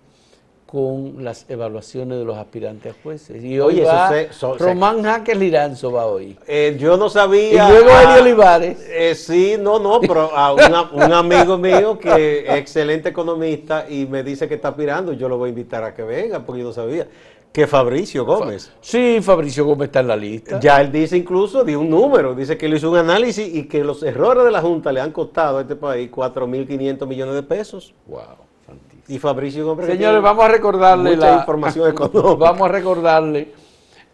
con 0.74 1.22
las 1.22 1.48
evaluaciones 1.48 2.18
de 2.18 2.24
los 2.24 2.37
aspirantes 2.37 2.92
a 2.92 2.96
jueces. 3.00 3.44
Y 3.44 3.60
hoy 3.60 3.74
Oye, 3.74 3.82
eso 3.82 3.92
va 3.92 4.08
se- 4.08 4.32
so- 4.32 4.58
se- 4.58 4.64
Román 4.64 5.04
Jaques 5.04 5.37
Liranzo 5.38 5.92
va 5.92 6.06
hoy. 6.06 6.37
Eh, 6.48 6.76
yo 6.80 6.96
no 6.96 7.06
Y 7.06 7.10
sabía. 7.10 7.68
luego 7.68 7.90
ah, 7.92 8.02
Eli 8.18 8.22
Olivares. 8.32 8.84
eh, 8.90 9.14
sí, 9.14 9.54
no, 9.56 9.78
no, 9.78 10.00
pero 10.00 10.37
a 10.37 10.52
una- 10.52 10.90
un 10.90 11.12
amigo 11.12 11.56
mío 11.58 11.96
que 11.96 12.40
es 12.40 12.54
excelente 12.56 13.10
economista 13.10 13.87
y 13.88 14.04
me 14.06 14.24
dice 14.24 14.48
que 14.48 14.54
está 14.54 14.70
aspirando, 14.70 15.12
yo 15.12 15.28
lo 15.28 15.38
voy 15.38 15.46
a 15.46 15.50
invitar 15.50 15.84
a 15.84 15.94
que 15.94 16.02
venga, 16.02 16.40
porque 16.44 16.62
yo 16.62 16.66
no 16.66 16.72
sabía. 16.72 17.06
Que 17.52 17.68
Fabricio 17.68 18.24
Gómez. 18.24 18.72
Sí, 18.80 19.20
Fabricio 19.22 19.64
Gómez 19.64 19.87
está 19.87 20.00
en 20.00 20.08
la 20.08 20.16
lista. 20.16 20.58
Ya 20.58 20.80
él 20.80 20.90
dice 20.90 21.16
incluso, 21.16 21.62
dio 21.62 21.78
un 21.78 21.88
número, 21.88 22.34
dice 22.34 22.58
que 22.58 22.66
él 22.66 22.74
hizo 22.74 22.90
un 22.90 22.96
análisis 22.96 23.46
y 23.54 23.68
que 23.68 23.84
los 23.84 24.02
errores 24.02 24.42
de 24.42 24.50
la 24.50 24.60
Junta 24.60 24.90
le 24.90 25.00
han 25.00 25.12
costado 25.12 25.58
a 25.58 25.60
este 25.60 25.76
país 25.76 26.10
4.500 26.10 27.06
millones 27.06 27.37
de 27.37 27.44
pesos. 27.44 27.94
Wow. 28.08 28.42
Y 29.08 29.18
Fabricio 29.18 29.66
Gómez. 29.66 29.86
Señores, 29.86 30.22
vamos 30.22 30.44
a 30.44 30.48
recordarle 30.48 31.16
la 31.16 31.36
información 31.38 31.90
económica. 31.92 32.34
Vamos 32.36 32.68
a 32.68 32.72
recordarle 32.72 33.52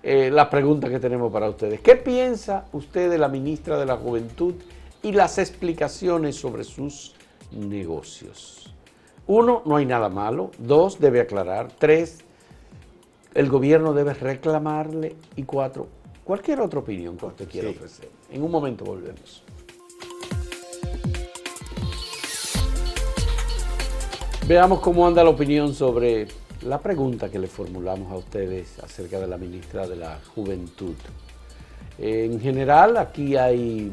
eh, 0.02 0.30
la 0.32 0.50
pregunta 0.50 0.88
que 0.88 0.98
tenemos 0.98 1.32
para 1.32 1.48
ustedes. 1.48 1.80
¿Qué 1.80 1.96
piensa 1.96 2.64
usted 2.72 3.10
de 3.10 3.18
la 3.18 3.28
ministra 3.28 3.78
de 3.78 3.86
la 3.86 3.96
Juventud 3.96 4.54
y 5.02 5.12
las 5.12 5.38
explicaciones 5.38 6.36
sobre 6.36 6.64
sus 6.64 7.14
negocios? 7.52 8.74
Uno, 9.26 9.62
no 9.64 9.76
hay 9.76 9.86
nada 9.86 10.08
malo. 10.08 10.50
Dos, 10.58 10.98
debe 10.98 11.20
aclarar. 11.20 11.68
Tres, 11.78 12.18
el 13.34 13.48
gobierno 13.48 13.92
debe 13.92 14.12
reclamarle. 14.14 15.14
Y 15.36 15.44
cuatro, 15.44 15.86
cualquier 16.24 16.60
otra 16.60 16.80
opinión 16.80 17.16
que 17.16 17.26
usted 17.26 17.48
quiera 17.48 17.68
Sí. 17.68 17.76
ofrecer. 17.76 18.08
En 18.32 18.42
un 18.42 18.50
momento 18.50 18.84
volvemos. 18.84 19.44
Veamos 24.50 24.80
cómo 24.80 25.06
anda 25.06 25.22
la 25.22 25.30
opinión 25.30 25.72
sobre 25.74 26.26
la 26.62 26.80
pregunta 26.80 27.30
que 27.30 27.38
le 27.38 27.46
formulamos 27.46 28.10
a 28.10 28.16
ustedes 28.16 28.80
acerca 28.80 29.20
de 29.20 29.28
la 29.28 29.38
ministra 29.38 29.86
de 29.86 29.94
la 29.94 30.18
Juventud. 30.34 30.96
En 31.98 32.40
general, 32.40 32.96
aquí 32.96 33.36
hay, 33.36 33.92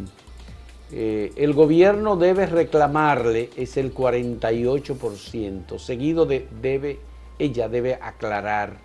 eh, 0.91 1.31
el 1.35 1.53
gobierno 1.53 2.15
debe 2.15 2.47
reclamarle, 2.47 3.51
es 3.55 3.77
el 3.77 3.93
48%, 3.93 5.77
seguido 5.77 6.25
de, 6.25 6.47
debe, 6.59 7.01
ella 7.37 7.69
debe 7.69 7.93
aclarar 7.93 8.77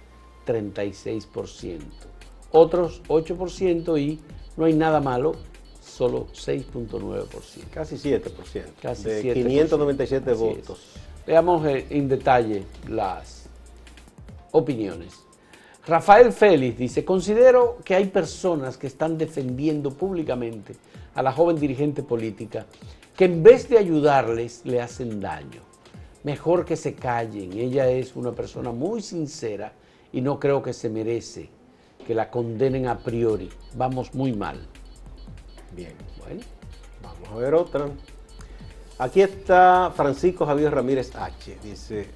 36%, 0.47 1.79
otros 2.51 3.01
8% 3.09 3.99
y 3.99 4.21
no 4.59 4.67
hay 4.67 4.75
nada 4.75 5.01
malo, 5.01 5.37
solo 5.81 6.27
6.9%. 6.35 7.71
Casi 7.73 7.97
7%. 7.97 8.31
Casi 8.83 9.05
de 9.05 9.23
7%. 9.23 9.33
597 9.33 10.31
Así 10.33 10.39
votos. 10.39 10.79
es. 10.97 11.02
Veamos 11.27 11.65
eh, 11.67 11.87
en 11.91 12.09
detalle 12.09 12.65
las 12.89 13.49
opiniones. 14.51 15.25
Rafael 15.87 16.33
Félix 16.33 16.79
dice, 16.79 17.05
considero 17.05 17.79
que 17.85 17.95
hay 17.95 18.07
personas 18.07 18.77
que 18.77 18.87
están 18.87 19.19
defendiendo 19.19 19.91
públicamente 19.91 20.75
a 21.15 21.23
la 21.23 21.33
joven 21.33 21.57
dirigente 21.57 22.03
política 22.03 22.67
que 23.17 23.25
en 23.25 23.43
vez 23.43 23.69
de 23.69 23.79
ayudarles 23.79 24.63
le 24.65 24.81
hacen 24.81 25.21
daño. 25.21 25.61
Mejor 26.25 26.65
que 26.65 26.77
se 26.77 26.95
callen. 26.95 27.53
Ella 27.53 27.89
es 27.89 28.15
una 28.15 28.33
persona 28.33 28.71
muy 28.71 29.03
sincera 29.03 29.73
y 30.13 30.21
no 30.21 30.39
creo 30.39 30.63
que 30.63 30.73
se 30.73 30.89
merece 30.89 31.51
que 32.07 32.15
la 32.15 32.31
condenen 32.31 32.87
a 32.87 32.99
priori. 32.99 33.49
Vamos 33.75 34.15
muy 34.15 34.33
mal. 34.33 34.67
Bien, 35.75 35.95
bueno, 36.19 36.43
vamos 37.03 37.29
a 37.29 37.37
ver 37.37 37.55
otra. 37.55 37.87
Aquí 39.03 39.21
está 39.21 39.93
Francisco 39.97 40.47
Javier 40.47 40.73
Ramírez 40.73 41.11
H. 41.17 41.59
Dice, 41.61 42.07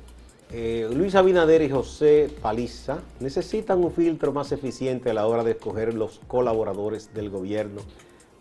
eh, 0.53 0.89
Luis 0.93 1.17
Abinader 1.17 1.61
y 1.63 1.69
José 1.69 2.33
Paliza 2.41 3.01
necesitan 3.19 3.83
un 3.83 3.91
filtro 3.91 4.33
más 4.33 4.53
eficiente 4.53 5.11
a 5.11 5.15
la 5.15 5.27
hora 5.27 5.43
de 5.43 5.51
escoger 5.51 5.95
los 5.95 6.21
colaboradores 6.29 7.13
del 7.13 7.29
gobierno 7.29 7.81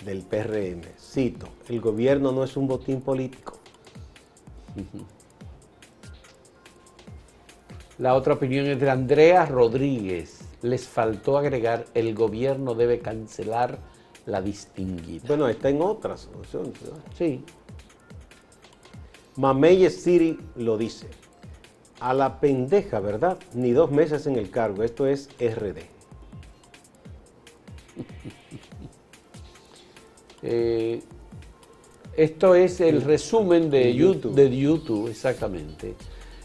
del 0.05 0.21
PRM. 0.21 0.83
Cito, 0.95 1.47
el 1.69 1.81
gobierno 1.81 2.31
no 2.31 2.43
es 2.43 2.55
un 2.55 2.67
botín 2.67 3.01
político. 3.01 3.57
La 7.97 8.13
otra 8.13 8.35
opinión 8.35 8.67
es 8.67 8.79
de 8.79 8.91
Andrea 8.91 9.47
Rodríguez. 9.47 10.41
Les 10.61 10.87
faltó 10.87 11.39
agregar, 11.39 11.85
el 11.95 12.13
gobierno 12.13 12.75
debe 12.75 12.99
cancelar 12.99 13.79
la 14.27 14.39
distinguida. 14.39 15.23
Bueno, 15.25 15.47
está 15.47 15.69
en 15.69 15.81
otras 15.81 16.29
soluciones. 16.31 16.73
Sí. 17.17 17.43
Mameye 19.37 19.89
Siri 19.89 20.39
lo 20.55 20.77
dice. 20.77 21.07
A 21.99 22.13
la 22.13 22.39
pendeja, 22.39 22.99
¿verdad? 22.99 23.37
Ni 23.53 23.71
dos 23.71 23.91
meses 23.91 24.27
en 24.27 24.35
el 24.37 24.49
cargo. 24.49 24.83
Esto 24.83 25.07
es 25.07 25.29
RD. 25.39 25.79
Eh, 30.47 31.01
esto 32.15 32.53
es 32.53 32.79
el 32.79 33.01
resumen 33.01 33.71
de, 33.71 33.95
YouTube. 33.95 34.35
de 34.35 34.55
YouTube, 34.55 35.09
exactamente. 35.09 35.95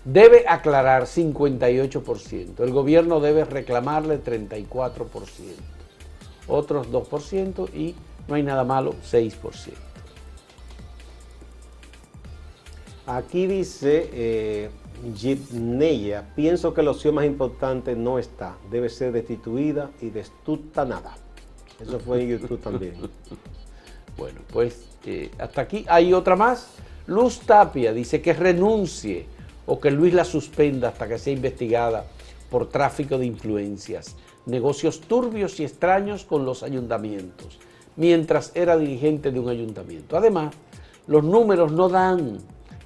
Debe 0.07 0.47
aclarar 0.49 1.03
58%. 1.03 2.61
El 2.61 2.73
gobierno 2.73 3.21
debe 3.21 3.45
reclamarle 3.45 4.25
34%. 4.25 5.29
Otros 6.49 6.91
2% 6.91 7.75
y 7.75 7.95
no 8.27 8.37
hay 8.37 8.43
nada 8.43 8.65
malo, 8.65 8.95
6%. 9.03 9.90
Aquí 13.07 13.47
dice 13.47 14.09
eh, 14.13 14.71
pienso 16.35 16.75
que 16.75 16.83
la 16.83 16.91
opción 16.91 17.15
más 17.15 17.25
importante 17.25 17.97
no 17.97 18.19
está, 18.19 18.57
debe 18.71 18.89
ser 18.89 19.13
destituida 19.13 19.91
y 20.01 20.13
nada. 20.87 21.17
Eso 21.81 21.99
fue 21.99 22.23
en 22.23 22.29
YouTube 22.29 22.61
también. 22.61 22.95
bueno, 24.19 24.41
pues 24.53 24.85
eh, 25.07 25.31
hasta 25.39 25.63
aquí 25.63 25.85
hay 25.89 26.13
otra 26.13 26.37
más. 26.37 26.75
Luz 27.07 27.41
Tapia 27.41 27.93
dice 27.93 28.21
que 28.21 28.33
renuncie 28.33 29.27
o 29.67 29.81
que 29.81 29.91
Luis 29.91 30.13
la 30.13 30.25
suspenda 30.25 30.89
hasta 30.89 31.09
que 31.09 31.19
sea 31.19 31.33
investigada 31.33 32.05
por 32.51 32.69
tráfico 32.69 33.17
de 33.17 33.27
influencias, 33.27 34.17
negocios 34.47 35.01
turbios 35.01 35.59
y 35.61 35.65
extraños 35.65 36.25
con 36.25 36.45
los 36.45 36.63
ayuntamientos, 36.63 37.59
mientras 37.97 38.53
era 38.55 38.77
dirigente 38.77 39.31
de 39.31 39.41
un 39.41 39.49
ayuntamiento. 39.49 40.17
Además, 40.17 40.55
los 41.07 41.25
números 41.25 41.73
no 41.73 41.89
dan 41.89 42.39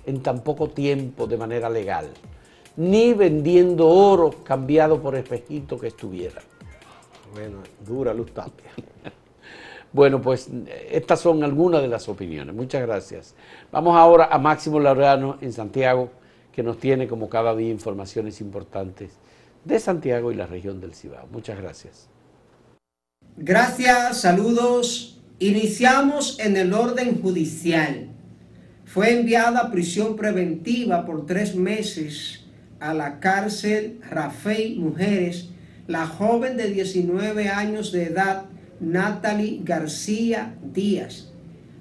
en 0.06 0.22
tan 0.22 0.42
poco 0.42 0.68
tiempo 0.68 1.26
de 1.26 1.36
manera 1.36 1.68
legal, 1.70 2.08
ni 2.76 3.12
vendiendo 3.12 3.88
oro 3.88 4.30
cambiado 4.44 5.00
por 5.00 5.16
espejito 5.16 5.78
que 5.78 5.88
estuviera. 5.88 6.42
Bueno, 7.32 7.58
dura 7.84 8.14
luz 8.14 8.32
tapia. 8.32 8.70
bueno, 9.92 10.20
pues 10.20 10.48
estas 10.90 11.20
son 11.20 11.42
algunas 11.42 11.82
de 11.82 11.88
las 11.88 12.08
opiniones. 12.08 12.54
Muchas 12.54 12.82
gracias. 12.82 13.34
Vamos 13.72 13.96
ahora 13.96 14.28
a 14.30 14.38
Máximo 14.38 14.78
Laureano 14.78 15.38
en 15.40 15.52
Santiago, 15.52 16.10
que 16.52 16.62
nos 16.62 16.78
tiene 16.78 17.08
como 17.08 17.28
cada 17.28 17.54
día 17.56 17.70
informaciones 17.70 18.40
importantes 18.40 19.18
de 19.64 19.80
Santiago 19.80 20.30
y 20.30 20.36
la 20.36 20.46
región 20.46 20.80
del 20.80 20.94
Cibao. 20.94 21.26
Muchas 21.32 21.58
gracias. 21.58 22.08
Gracias, 23.36 24.20
saludos. 24.20 25.20
Iniciamos 25.40 26.38
en 26.38 26.56
el 26.56 26.72
orden 26.72 27.20
judicial. 27.20 28.13
Fue 28.84 29.18
enviada 29.18 29.60
a 29.60 29.70
prisión 29.70 30.16
preventiva 30.16 31.04
por 31.04 31.26
tres 31.26 31.54
meses 31.54 32.44
a 32.80 32.94
la 32.94 33.18
cárcel 33.18 34.00
Rafael 34.10 34.76
Mujeres 34.76 35.50
la 35.86 36.06
joven 36.06 36.56
de 36.56 36.70
19 36.70 37.48
años 37.48 37.92
de 37.92 38.04
edad 38.04 38.44
Natalie 38.80 39.60
García 39.64 40.54
Díaz. 40.72 41.30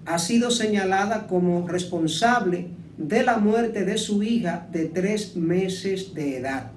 Ha 0.05 0.19
sido 0.19 0.51
señalada 0.51 1.27
como 1.27 1.67
responsable 1.67 2.67
de 2.97 3.23
la 3.23 3.37
muerte 3.37 3.85
de 3.85 3.97
su 3.97 4.23
hija 4.23 4.67
de 4.71 4.85
tres 4.85 5.35
meses 5.35 6.13
de 6.13 6.37
edad. 6.37 6.71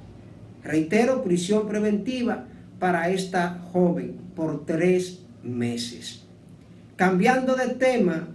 Reitero, 0.63 1.23
prisión 1.23 1.69
preventiva 1.69 2.47
para 2.79 3.11
esta 3.11 3.61
joven 3.73 4.17
por 4.35 4.65
tres 4.65 5.21
meses. 5.43 6.25
Cambiando 6.97 7.55
de 7.55 7.75
tema, 7.75 8.29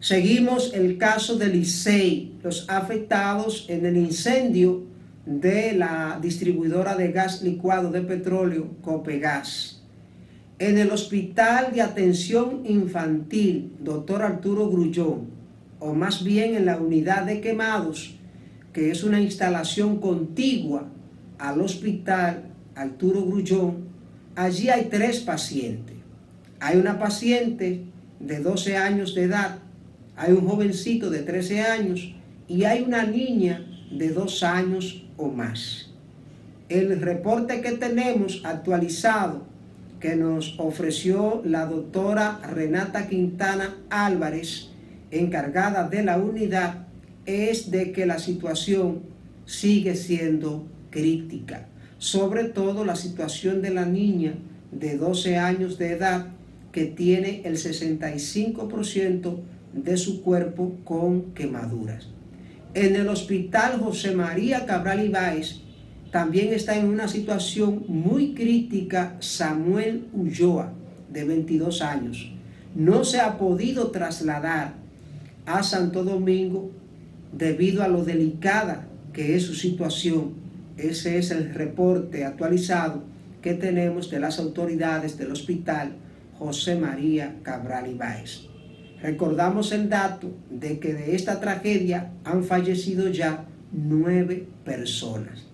Seguimos 0.00 0.72
el 0.72 0.96
caso 0.96 1.36
de 1.36 1.48
Licey, 1.48 2.32
los 2.42 2.64
afectados 2.70 3.66
en 3.68 3.84
el 3.84 3.98
incendio 3.98 4.84
de 5.26 5.74
la 5.74 6.18
distribuidora 6.22 6.96
de 6.96 7.12
gas 7.12 7.42
licuado 7.42 7.90
de 7.90 8.00
petróleo 8.00 8.68
Copegas. 8.80 9.82
En 10.58 10.78
el 10.78 10.90
Hospital 10.90 11.74
de 11.74 11.82
Atención 11.82 12.62
Infantil, 12.64 13.74
doctor 13.78 14.22
Arturo 14.22 14.70
Grullón, 14.70 15.28
o 15.80 15.92
más 15.92 16.24
bien 16.24 16.54
en 16.54 16.64
la 16.64 16.78
unidad 16.78 17.26
de 17.26 17.42
quemados, 17.42 18.16
que 18.72 18.90
es 18.90 19.04
una 19.04 19.20
instalación 19.20 20.00
contigua 20.00 20.88
al 21.38 21.60
Hospital 21.60 22.44
Arturo 22.74 23.26
Grullón, 23.26 23.84
allí 24.34 24.70
hay 24.70 24.86
tres 24.86 25.20
pacientes. 25.20 25.96
Hay 26.58 26.78
una 26.78 26.98
paciente 26.98 27.82
de 28.18 28.40
12 28.40 28.78
años 28.78 29.14
de 29.14 29.24
edad 29.24 29.59
hay 30.20 30.32
un 30.32 30.46
jovencito 30.46 31.08
de 31.08 31.20
13 31.22 31.62
años 31.62 32.12
y 32.46 32.64
hay 32.64 32.82
una 32.82 33.04
niña 33.04 33.66
de 33.90 34.10
2 34.10 34.42
años 34.42 35.02
o 35.16 35.28
más. 35.28 35.92
El 36.68 37.00
reporte 37.00 37.62
que 37.62 37.72
tenemos 37.72 38.42
actualizado 38.44 39.46
que 39.98 40.16
nos 40.16 40.56
ofreció 40.58 41.40
la 41.46 41.64
doctora 41.64 42.38
Renata 42.52 43.08
Quintana 43.08 43.78
Álvarez, 43.88 44.68
encargada 45.10 45.88
de 45.88 46.02
la 46.02 46.18
unidad, 46.18 46.86
es 47.24 47.70
de 47.70 47.90
que 47.90 48.04
la 48.04 48.18
situación 48.18 49.00
sigue 49.46 49.96
siendo 49.96 50.66
crítica, 50.90 51.66
sobre 51.96 52.44
todo 52.44 52.84
la 52.84 52.96
situación 52.96 53.62
de 53.62 53.70
la 53.70 53.86
niña 53.86 54.34
de 54.70 54.98
12 54.98 55.38
años 55.38 55.78
de 55.78 55.92
edad 55.92 56.26
que 56.72 56.84
tiene 56.84 57.40
el 57.46 57.56
65% 57.56 59.38
de 59.72 59.96
su 59.96 60.22
cuerpo 60.22 60.76
con 60.84 61.32
quemaduras. 61.32 62.08
En 62.74 62.94
el 62.94 63.08
hospital 63.08 63.80
José 63.80 64.14
María 64.14 64.66
Cabral 64.66 65.04
Ibáez 65.04 65.60
también 66.10 66.52
está 66.52 66.76
en 66.76 66.86
una 66.86 67.08
situación 67.08 67.84
muy 67.88 68.34
crítica 68.34 69.16
Samuel 69.20 70.06
Ulloa, 70.12 70.72
de 71.12 71.24
22 71.24 71.82
años. 71.82 72.32
No 72.74 73.04
se 73.04 73.20
ha 73.20 73.38
podido 73.38 73.90
trasladar 73.90 74.74
a 75.46 75.62
Santo 75.62 76.04
Domingo 76.04 76.70
debido 77.32 77.82
a 77.82 77.88
lo 77.88 78.04
delicada 78.04 78.86
que 79.12 79.36
es 79.36 79.44
su 79.44 79.54
situación. 79.54 80.34
Ese 80.76 81.18
es 81.18 81.30
el 81.30 81.52
reporte 81.54 82.24
actualizado 82.24 83.02
que 83.42 83.54
tenemos 83.54 84.10
de 84.10 84.20
las 84.20 84.38
autoridades 84.38 85.18
del 85.18 85.32
hospital 85.32 85.92
José 86.38 86.76
María 86.76 87.36
Cabral 87.42 87.90
Ibáez. 87.90 88.49
Recordamos 89.02 89.72
el 89.72 89.88
dato 89.88 90.30
de 90.50 90.78
que 90.78 90.92
de 90.92 91.14
esta 91.16 91.40
tragedia 91.40 92.10
han 92.24 92.44
fallecido 92.44 93.08
ya 93.08 93.44
nueve 93.72 94.46
personas. 94.64 95.46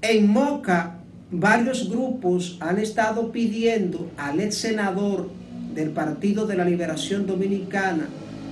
En 0.00 0.26
Moca, 0.26 0.98
varios 1.30 1.88
grupos 1.88 2.56
han 2.60 2.78
estado 2.78 3.30
pidiendo 3.30 4.10
al 4.16 4.40
ex 4.40 4.56
senador 4.56 5.30
del 5.74 5.90
Partido 5.90 6.46
de 6.46 6.56
la 6.56 6.64
Liberación 6.64 7.26
Dominicana, 7.26 8.08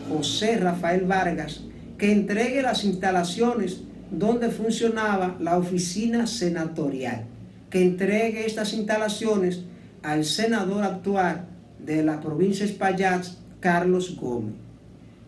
José 0.09 0.57
Rafael 0.59 1.07
Vargas, 1.07 1.63
que 1.99 2.13
entregue 2.13 2.63
las 2.63 2.85
instalaciones 2.85 3.83
donde 4.11 4.49
funcionaba 4.49 5.37
la 5.41 5.59
oficina 5.59 6.27
senatorial, 6.27 7.25
que 7.69 7.83
entregue 7.83 8.47
estas 8.47 8.73
instalaciones 8.73 9.63
al 10.03 10.25
senador 10.25 10.85
actual 10.85 11.47
de 11.79 12.03
la 12.03 12.21
provincia 12.21 12.65
de 12.65 12.73
Espaillat, 12.73 13.27
Carlos 13.61 14.17
Gómez. 14.17 14.55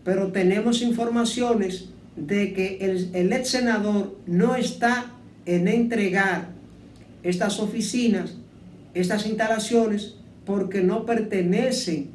Pero 0.03 0.31
tenemos 0.31 0.81
informaciones 0.81 1.89
de 2.15 2.53
que 2.53 2.77
el, 2.81 3.33
ex 3.33 3.49
senador 3.49 4.17
no 4.27 4.55
está 4.55 5.11
en 5.45 5.67
entregar 5.67 6.49
estas 7.23 7.59
oficinas, 7.59 8.35
estas 8.93 9.25
instalaciones, 9.25 10.15
porque 10.45 10.81
no 10.81 11.05
pertenecen 11.05 12.09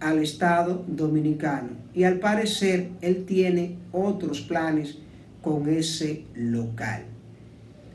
al 0.00 0.18
Estado 0.18 0.84
dominicano. 0.86 1.70
Y 1.94 2.04
al 2.04 2.18
parecer 2.18 2.90
él 3.00 3.24
tiene 3.24 3.76
otros 3.92 4.40
planes 4.40 4.98
con 5.42 5.68
ese 5.68 6.24
local. 6.34 7.04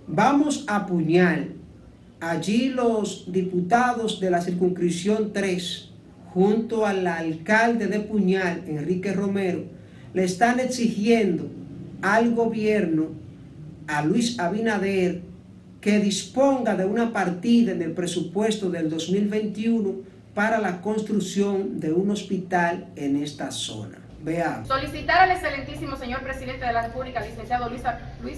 Vamos 0.08 0.66
a 0.68 0.86
Puñal. 0.86 1.56
Allí 2.20 2.70
los 2.70 3.32
diputados 3.32 4.20
de 4.20 4.30
la 4.30 4.42
circunscripción 4.42 5.32
3, 5.34 5.89
junto 6.34 6.86
al 6.86 7.06
alcalde 7.08 7.88
de 7.88 8.00
Puñal, 8.00 8.64
Enrique 8.68 9.14
Romero, 9.14 9.64
le 10.14 10.24
están 10.24 10.60
exigiendo 10.60 11.50
al 12.02 12.34
gobierno, 12.34 13.08
a 13.88 14.04
Luis 14.04 14.40
Abinader, 14.40 15.22
que 15.82 16.00
disponga 16.00 16.76
de 16.76 16.86
una 16.86 17.14
partida 17.14 17.72
en 17.72 17.82
el 17.82 17.92
presupuesto 17.92 18.70
del 18.70 18.90
2021 18.90 19.96
para 20.34 20.60
la 20.60 20.82
construcción 20.82 21.80
de 21.80 21.92
un 21.92 22.12
hospital 22.12 22.88
en 22.96 23.18
esta 23.18 23.52
zona. 23.52 23.98
Veamos. 24.22 24.68
Solicitar 24.68 25.22
al 25.22 25.32
excelentísimo 25.32 25.96
señor 25.96 26.22
presidente 26.22 26.66
de 26.66 26.74
la 26.74 26.88
República, 26.88 27.22
licenciado 27.22 27.70
Luis, 27.70 27.82
Luis 28.22 28.38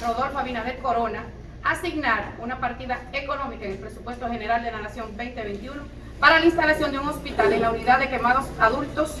Rodolfo 0.00 0.38
Abinader 0.38 0.78
Corona, 0.78 1.24
asignar 1.64 2.36
una 2.40 2.60
partida 2.60 3.00
económica 3.12 3.64
en 3.64 3.72
el 3.72 3.78
presupuesto 3.78 4.28
general 4.28 4.62
de 4.62 4.70
la 4.70 4.80
Nación 4.80 5.08
2021 5.16 5.74
para 6.20 6.40
la 6.40 6.46
instalación 6.46 6.92
de 6.92 6.98
un 6.98 7.08
hospital 7.08 7.52
en 7.52 7.62
la 7.62 7.70
unidad 7.70 7.98
de 7.98 8.08
quemados 8.08 8.46
adultos 8.58 9.14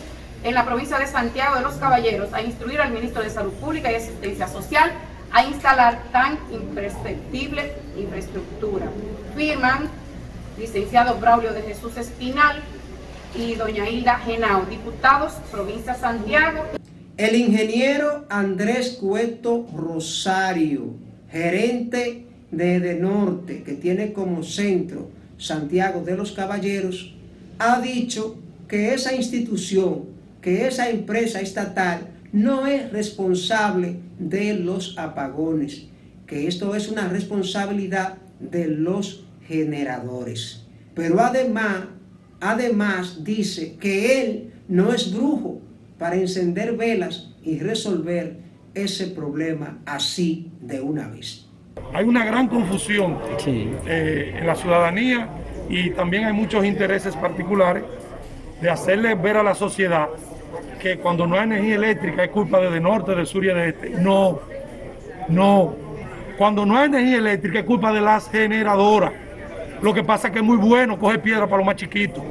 en 0.44 0.54
la 0.54 0.64
provincia 0.64 0.98
de 0.98 1.06
Santiago 1.06 1.56
de 1.56 1.62
los 1.62 1.74
Caballeros, 1.74 2.32
a 2.32 2.42
instruir 2.42 2.80
al 2.80 2.92
ministro 2.92 3.22
de 3.22 3.30
Salud 3.30 3.52
Pública 3.54 3.90
y 3.90 3.96
Asistencia 3.96 4.46
Social 4.46 4.92
a 5.32 5.44
instalar 5.44 6.02
tan 6.10 6.38
imprescindible 6.50 7.72
infraestructura. 7.96 8.86
Firman 9.36 9.88
licenciado 10.58 11.18
Braulio 11.18 11.52
de 11.52 11.62
Jesús 11.62 11.96
Espinal 11.96 12.62
y 13.36 13.54
doña 13.54 13.88
Hilda 13.88 14.18
Genao, 14.18 14.64
diputados, 14.64 15.34
provincia 15.50 15.94
Santiago. 15.94 16.64
El 17.16 17.36
ingeniero 17.36 18.24
Andrés 18.30 18.96
Cueto 19.00 19.66
Rosario, 19.74 20.94
gerente 21.30 22.26
de 22.50 22.76
Edenorte, 22.76 23.62
que 23.62 23.74
tiene 23.74 24.12
como 24.12 24.42
centro 24.42 25.10
Santiago 25.38 26.02
de 26.04 26.16
los 26.16 26.32
Caballeros, 26.32 27.14
ha 27.58 27.80
dicho 27.80 28.36
que 28.68 28.92
esa 28.92 29.14
institución, 29.14 30.04
que 30.42 30.66
esa 30.66 30.90
empresa 30.90 31.40
estatal 31.40 32.08
no 32.32 32.66
es 32.66 32.92
responsable 32.92 33.96
de 34.18 34.54
los 34.54 34.98
apagones, 34.98 35.86
que 36.26 36.46
esto 36.46 36.74
es 36.74 36.88
una 36.88 37.08
responsabilidad 37.08 38.18
de 38.38 38.68
los 38.68 39.24
generadores. 39.46 40.64
Pero 40.94 41.20
además, 41.20 41.86
además 42.40 43.24
dice 43.24 43.76
que 43.80 44.20
él 44.20 44.52
no 44.68 44.92
es 44.92 45.12
brujo 45.12 45.60
para 45.98 46.16
encender 46.16 46.76
velas 46.76 47.30
y 47.42 47.58
resolver 47.58 48.36
ese 48.74 49.06
problema 49.06 49.78
así 49.86 50.50
de 50.60 50.80
una 50.80 51.08
vez. 51.08 51.47
Hay 51.92 52.04
una 52.04 52.24
gran 52.24 52.48
confusión 52.48 53.18
eh, 53.46 54.34
en 54.38 54.46
la 54.46 54.54
ciudadanía 54.54 55.28
y 55.68 55.90
también 55.90 56.24
hay 56.24 56.32
muchos 56.32 56.64
intereses 56.64 57.14
particulares 57.16 57.84
de 58.60 58.70
hacerle 58.70 59.14
ver 59.14 59.36
a 59.36 59.42
la 59.42 59.54
sociedad 59.54 60.08
que 60.80 60.98
cuando 60.98 61.26
no 61.26 61.36
hay 61.36 61.44
energía 61.44 61.74
eléctrica 61.76 62.24
es 62.24 62.30
culpa 62.30 62.60
de, 62.60 62.70
de 62.70 62.80
norte, 62.80 63.14
de 63.14 63.26
sur 63.26 63.44
y 63.44 63.48
de 63.48 63.68
este. 63.68 63.90
No, 63.90 64.40
no. 65.28 65.74
Cuando 66.36 66.64
no 66.64 66.76
hay 66.76 66.86
energía 66.86 67.18
eléctrica 67.18 67.58
es 67.60 67.64
culpa 67.64 67.92
de 67.92 68.00
las 68.00 68.30
generadoras. 68.30 69.12
Lo 69.82 69.94
que 69.94 70.02
pasa 70.02 70.28
es 70.28 70.32
que 70.32 70.40
es 70.40 70.44
muy 70.44 70.56
bueno 70.56 70.98
coger 70.98 71.20
piedra 71.20 71.46
para 71.46 71.58
los 71.58 71.66
más 71.66 71.76
chiquitos. 71.76 72.22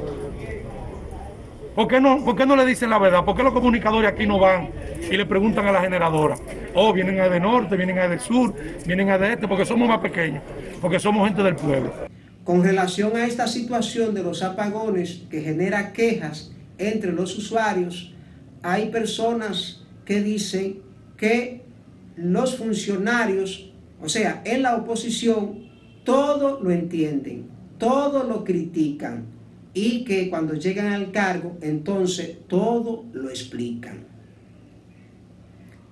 ¿Por 1.78 1.86
qué, 1.86 2.00
no, 2.00 2.24
¿Por 2.24 2.34
qué 2.34 2.44
no 2.44 2.56
le 2.56 2.66
dicen 2.66 2.90
la 2.90 2.98
verdad? 2.98 3.24
¿Por 3.24 3.36
qué 3.36 3.44
los 3.44 3.52
comunicadores 3.52 4.10
aquí 4.10 4.26
no 4.26 4.40
van 4.40 4.70
y 5.08 5.16
le 5.16 5.24
preguntan 5.24 5.64
a 5.68 5.70
la 5.70 5.80
generadora? 5.80 6.34
Oh, 6.74 6.92
vienen 6.92 7.20
a 7.20 7.28
de 7.28 7.38
norte, 7.38 7.76
vienen 7.76 8.00
a 8.00 8.08
de 8.08 8.18
sur, 8.18 8.52
vienen 8.84 9.10
a 9.10 9.16
de 9.16 9.34
este, 9.34 9.46
porque 9.46 9.64
somos 9.64 9.88
más 9.88 10.00
pequeños, 10.00 10.42
porque 10.80 10.98
somos 10.98 11.24
gente 11.28 11.40
del 11.40 11.54
pueblo. 11.54 11.92
Con 12.42 12.64
relación 12.64 13.16
a 13.16 13.26
esta 13.26 13.46
situación 13.46 14.12
de 14.12 14.24
los 14.24 14.42
apagones 14.42 15.22
que 15.30 15.40
genera 15.40 15.92
quejas 15.92 16.50
entre 16.78 17.12
los 17.12 17.38
usuarios, 17.38 18.12
hay 18.64 18.88
personas 18.88 19.86
que 20.04 20.20
dicen 20.20 20.80
que 21.16 21.62
los 22.16 22.56
funcionarios, 22.56 23.70
o 24.02 24.08
sea, 24.08 24.42
en 24.44 24.62
la 24.62 24.74
oposición, 24.74 25.68
todo 26.02 26.58
lo 26.60 26.72
entienden, 26.72 27.46
todo 27.78 28.24
lo 28.24 28.42
critican 28.42 29.37
y 29.78 30.02
que 30.02 30.28
cuando 30.28 30.54
llegan 30.54 30.92
al 30.92 31.12
cargo, 31.12 31.56
entonces 31.60 32.38
todo 32.48 33.04
lo 33.12 33.30
explican. 33.30 34.06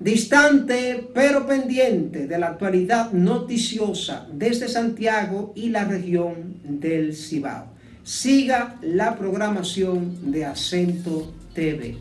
Distante 0.01 1.09
pero 1.15 1.47
pendiente 1.47 2.27
de 2.27 2.39
la 2.39 2.49
actualidad 2.49 3.13
noticiosa 3.13 4.27
desde 4.33 4.69
Santiago 4.69 5.53
y 5.55 5.69
la 5.69 5.85
región 5.85 6.57
del 6.65 7.15
Cibao. 7.15 7.69
Siga 8.03 8.77
la 8.83 9.17
programación 9.17 10.33
de 10.33 10.45
Acento 10.45 11.33
TV. 11.55 11.97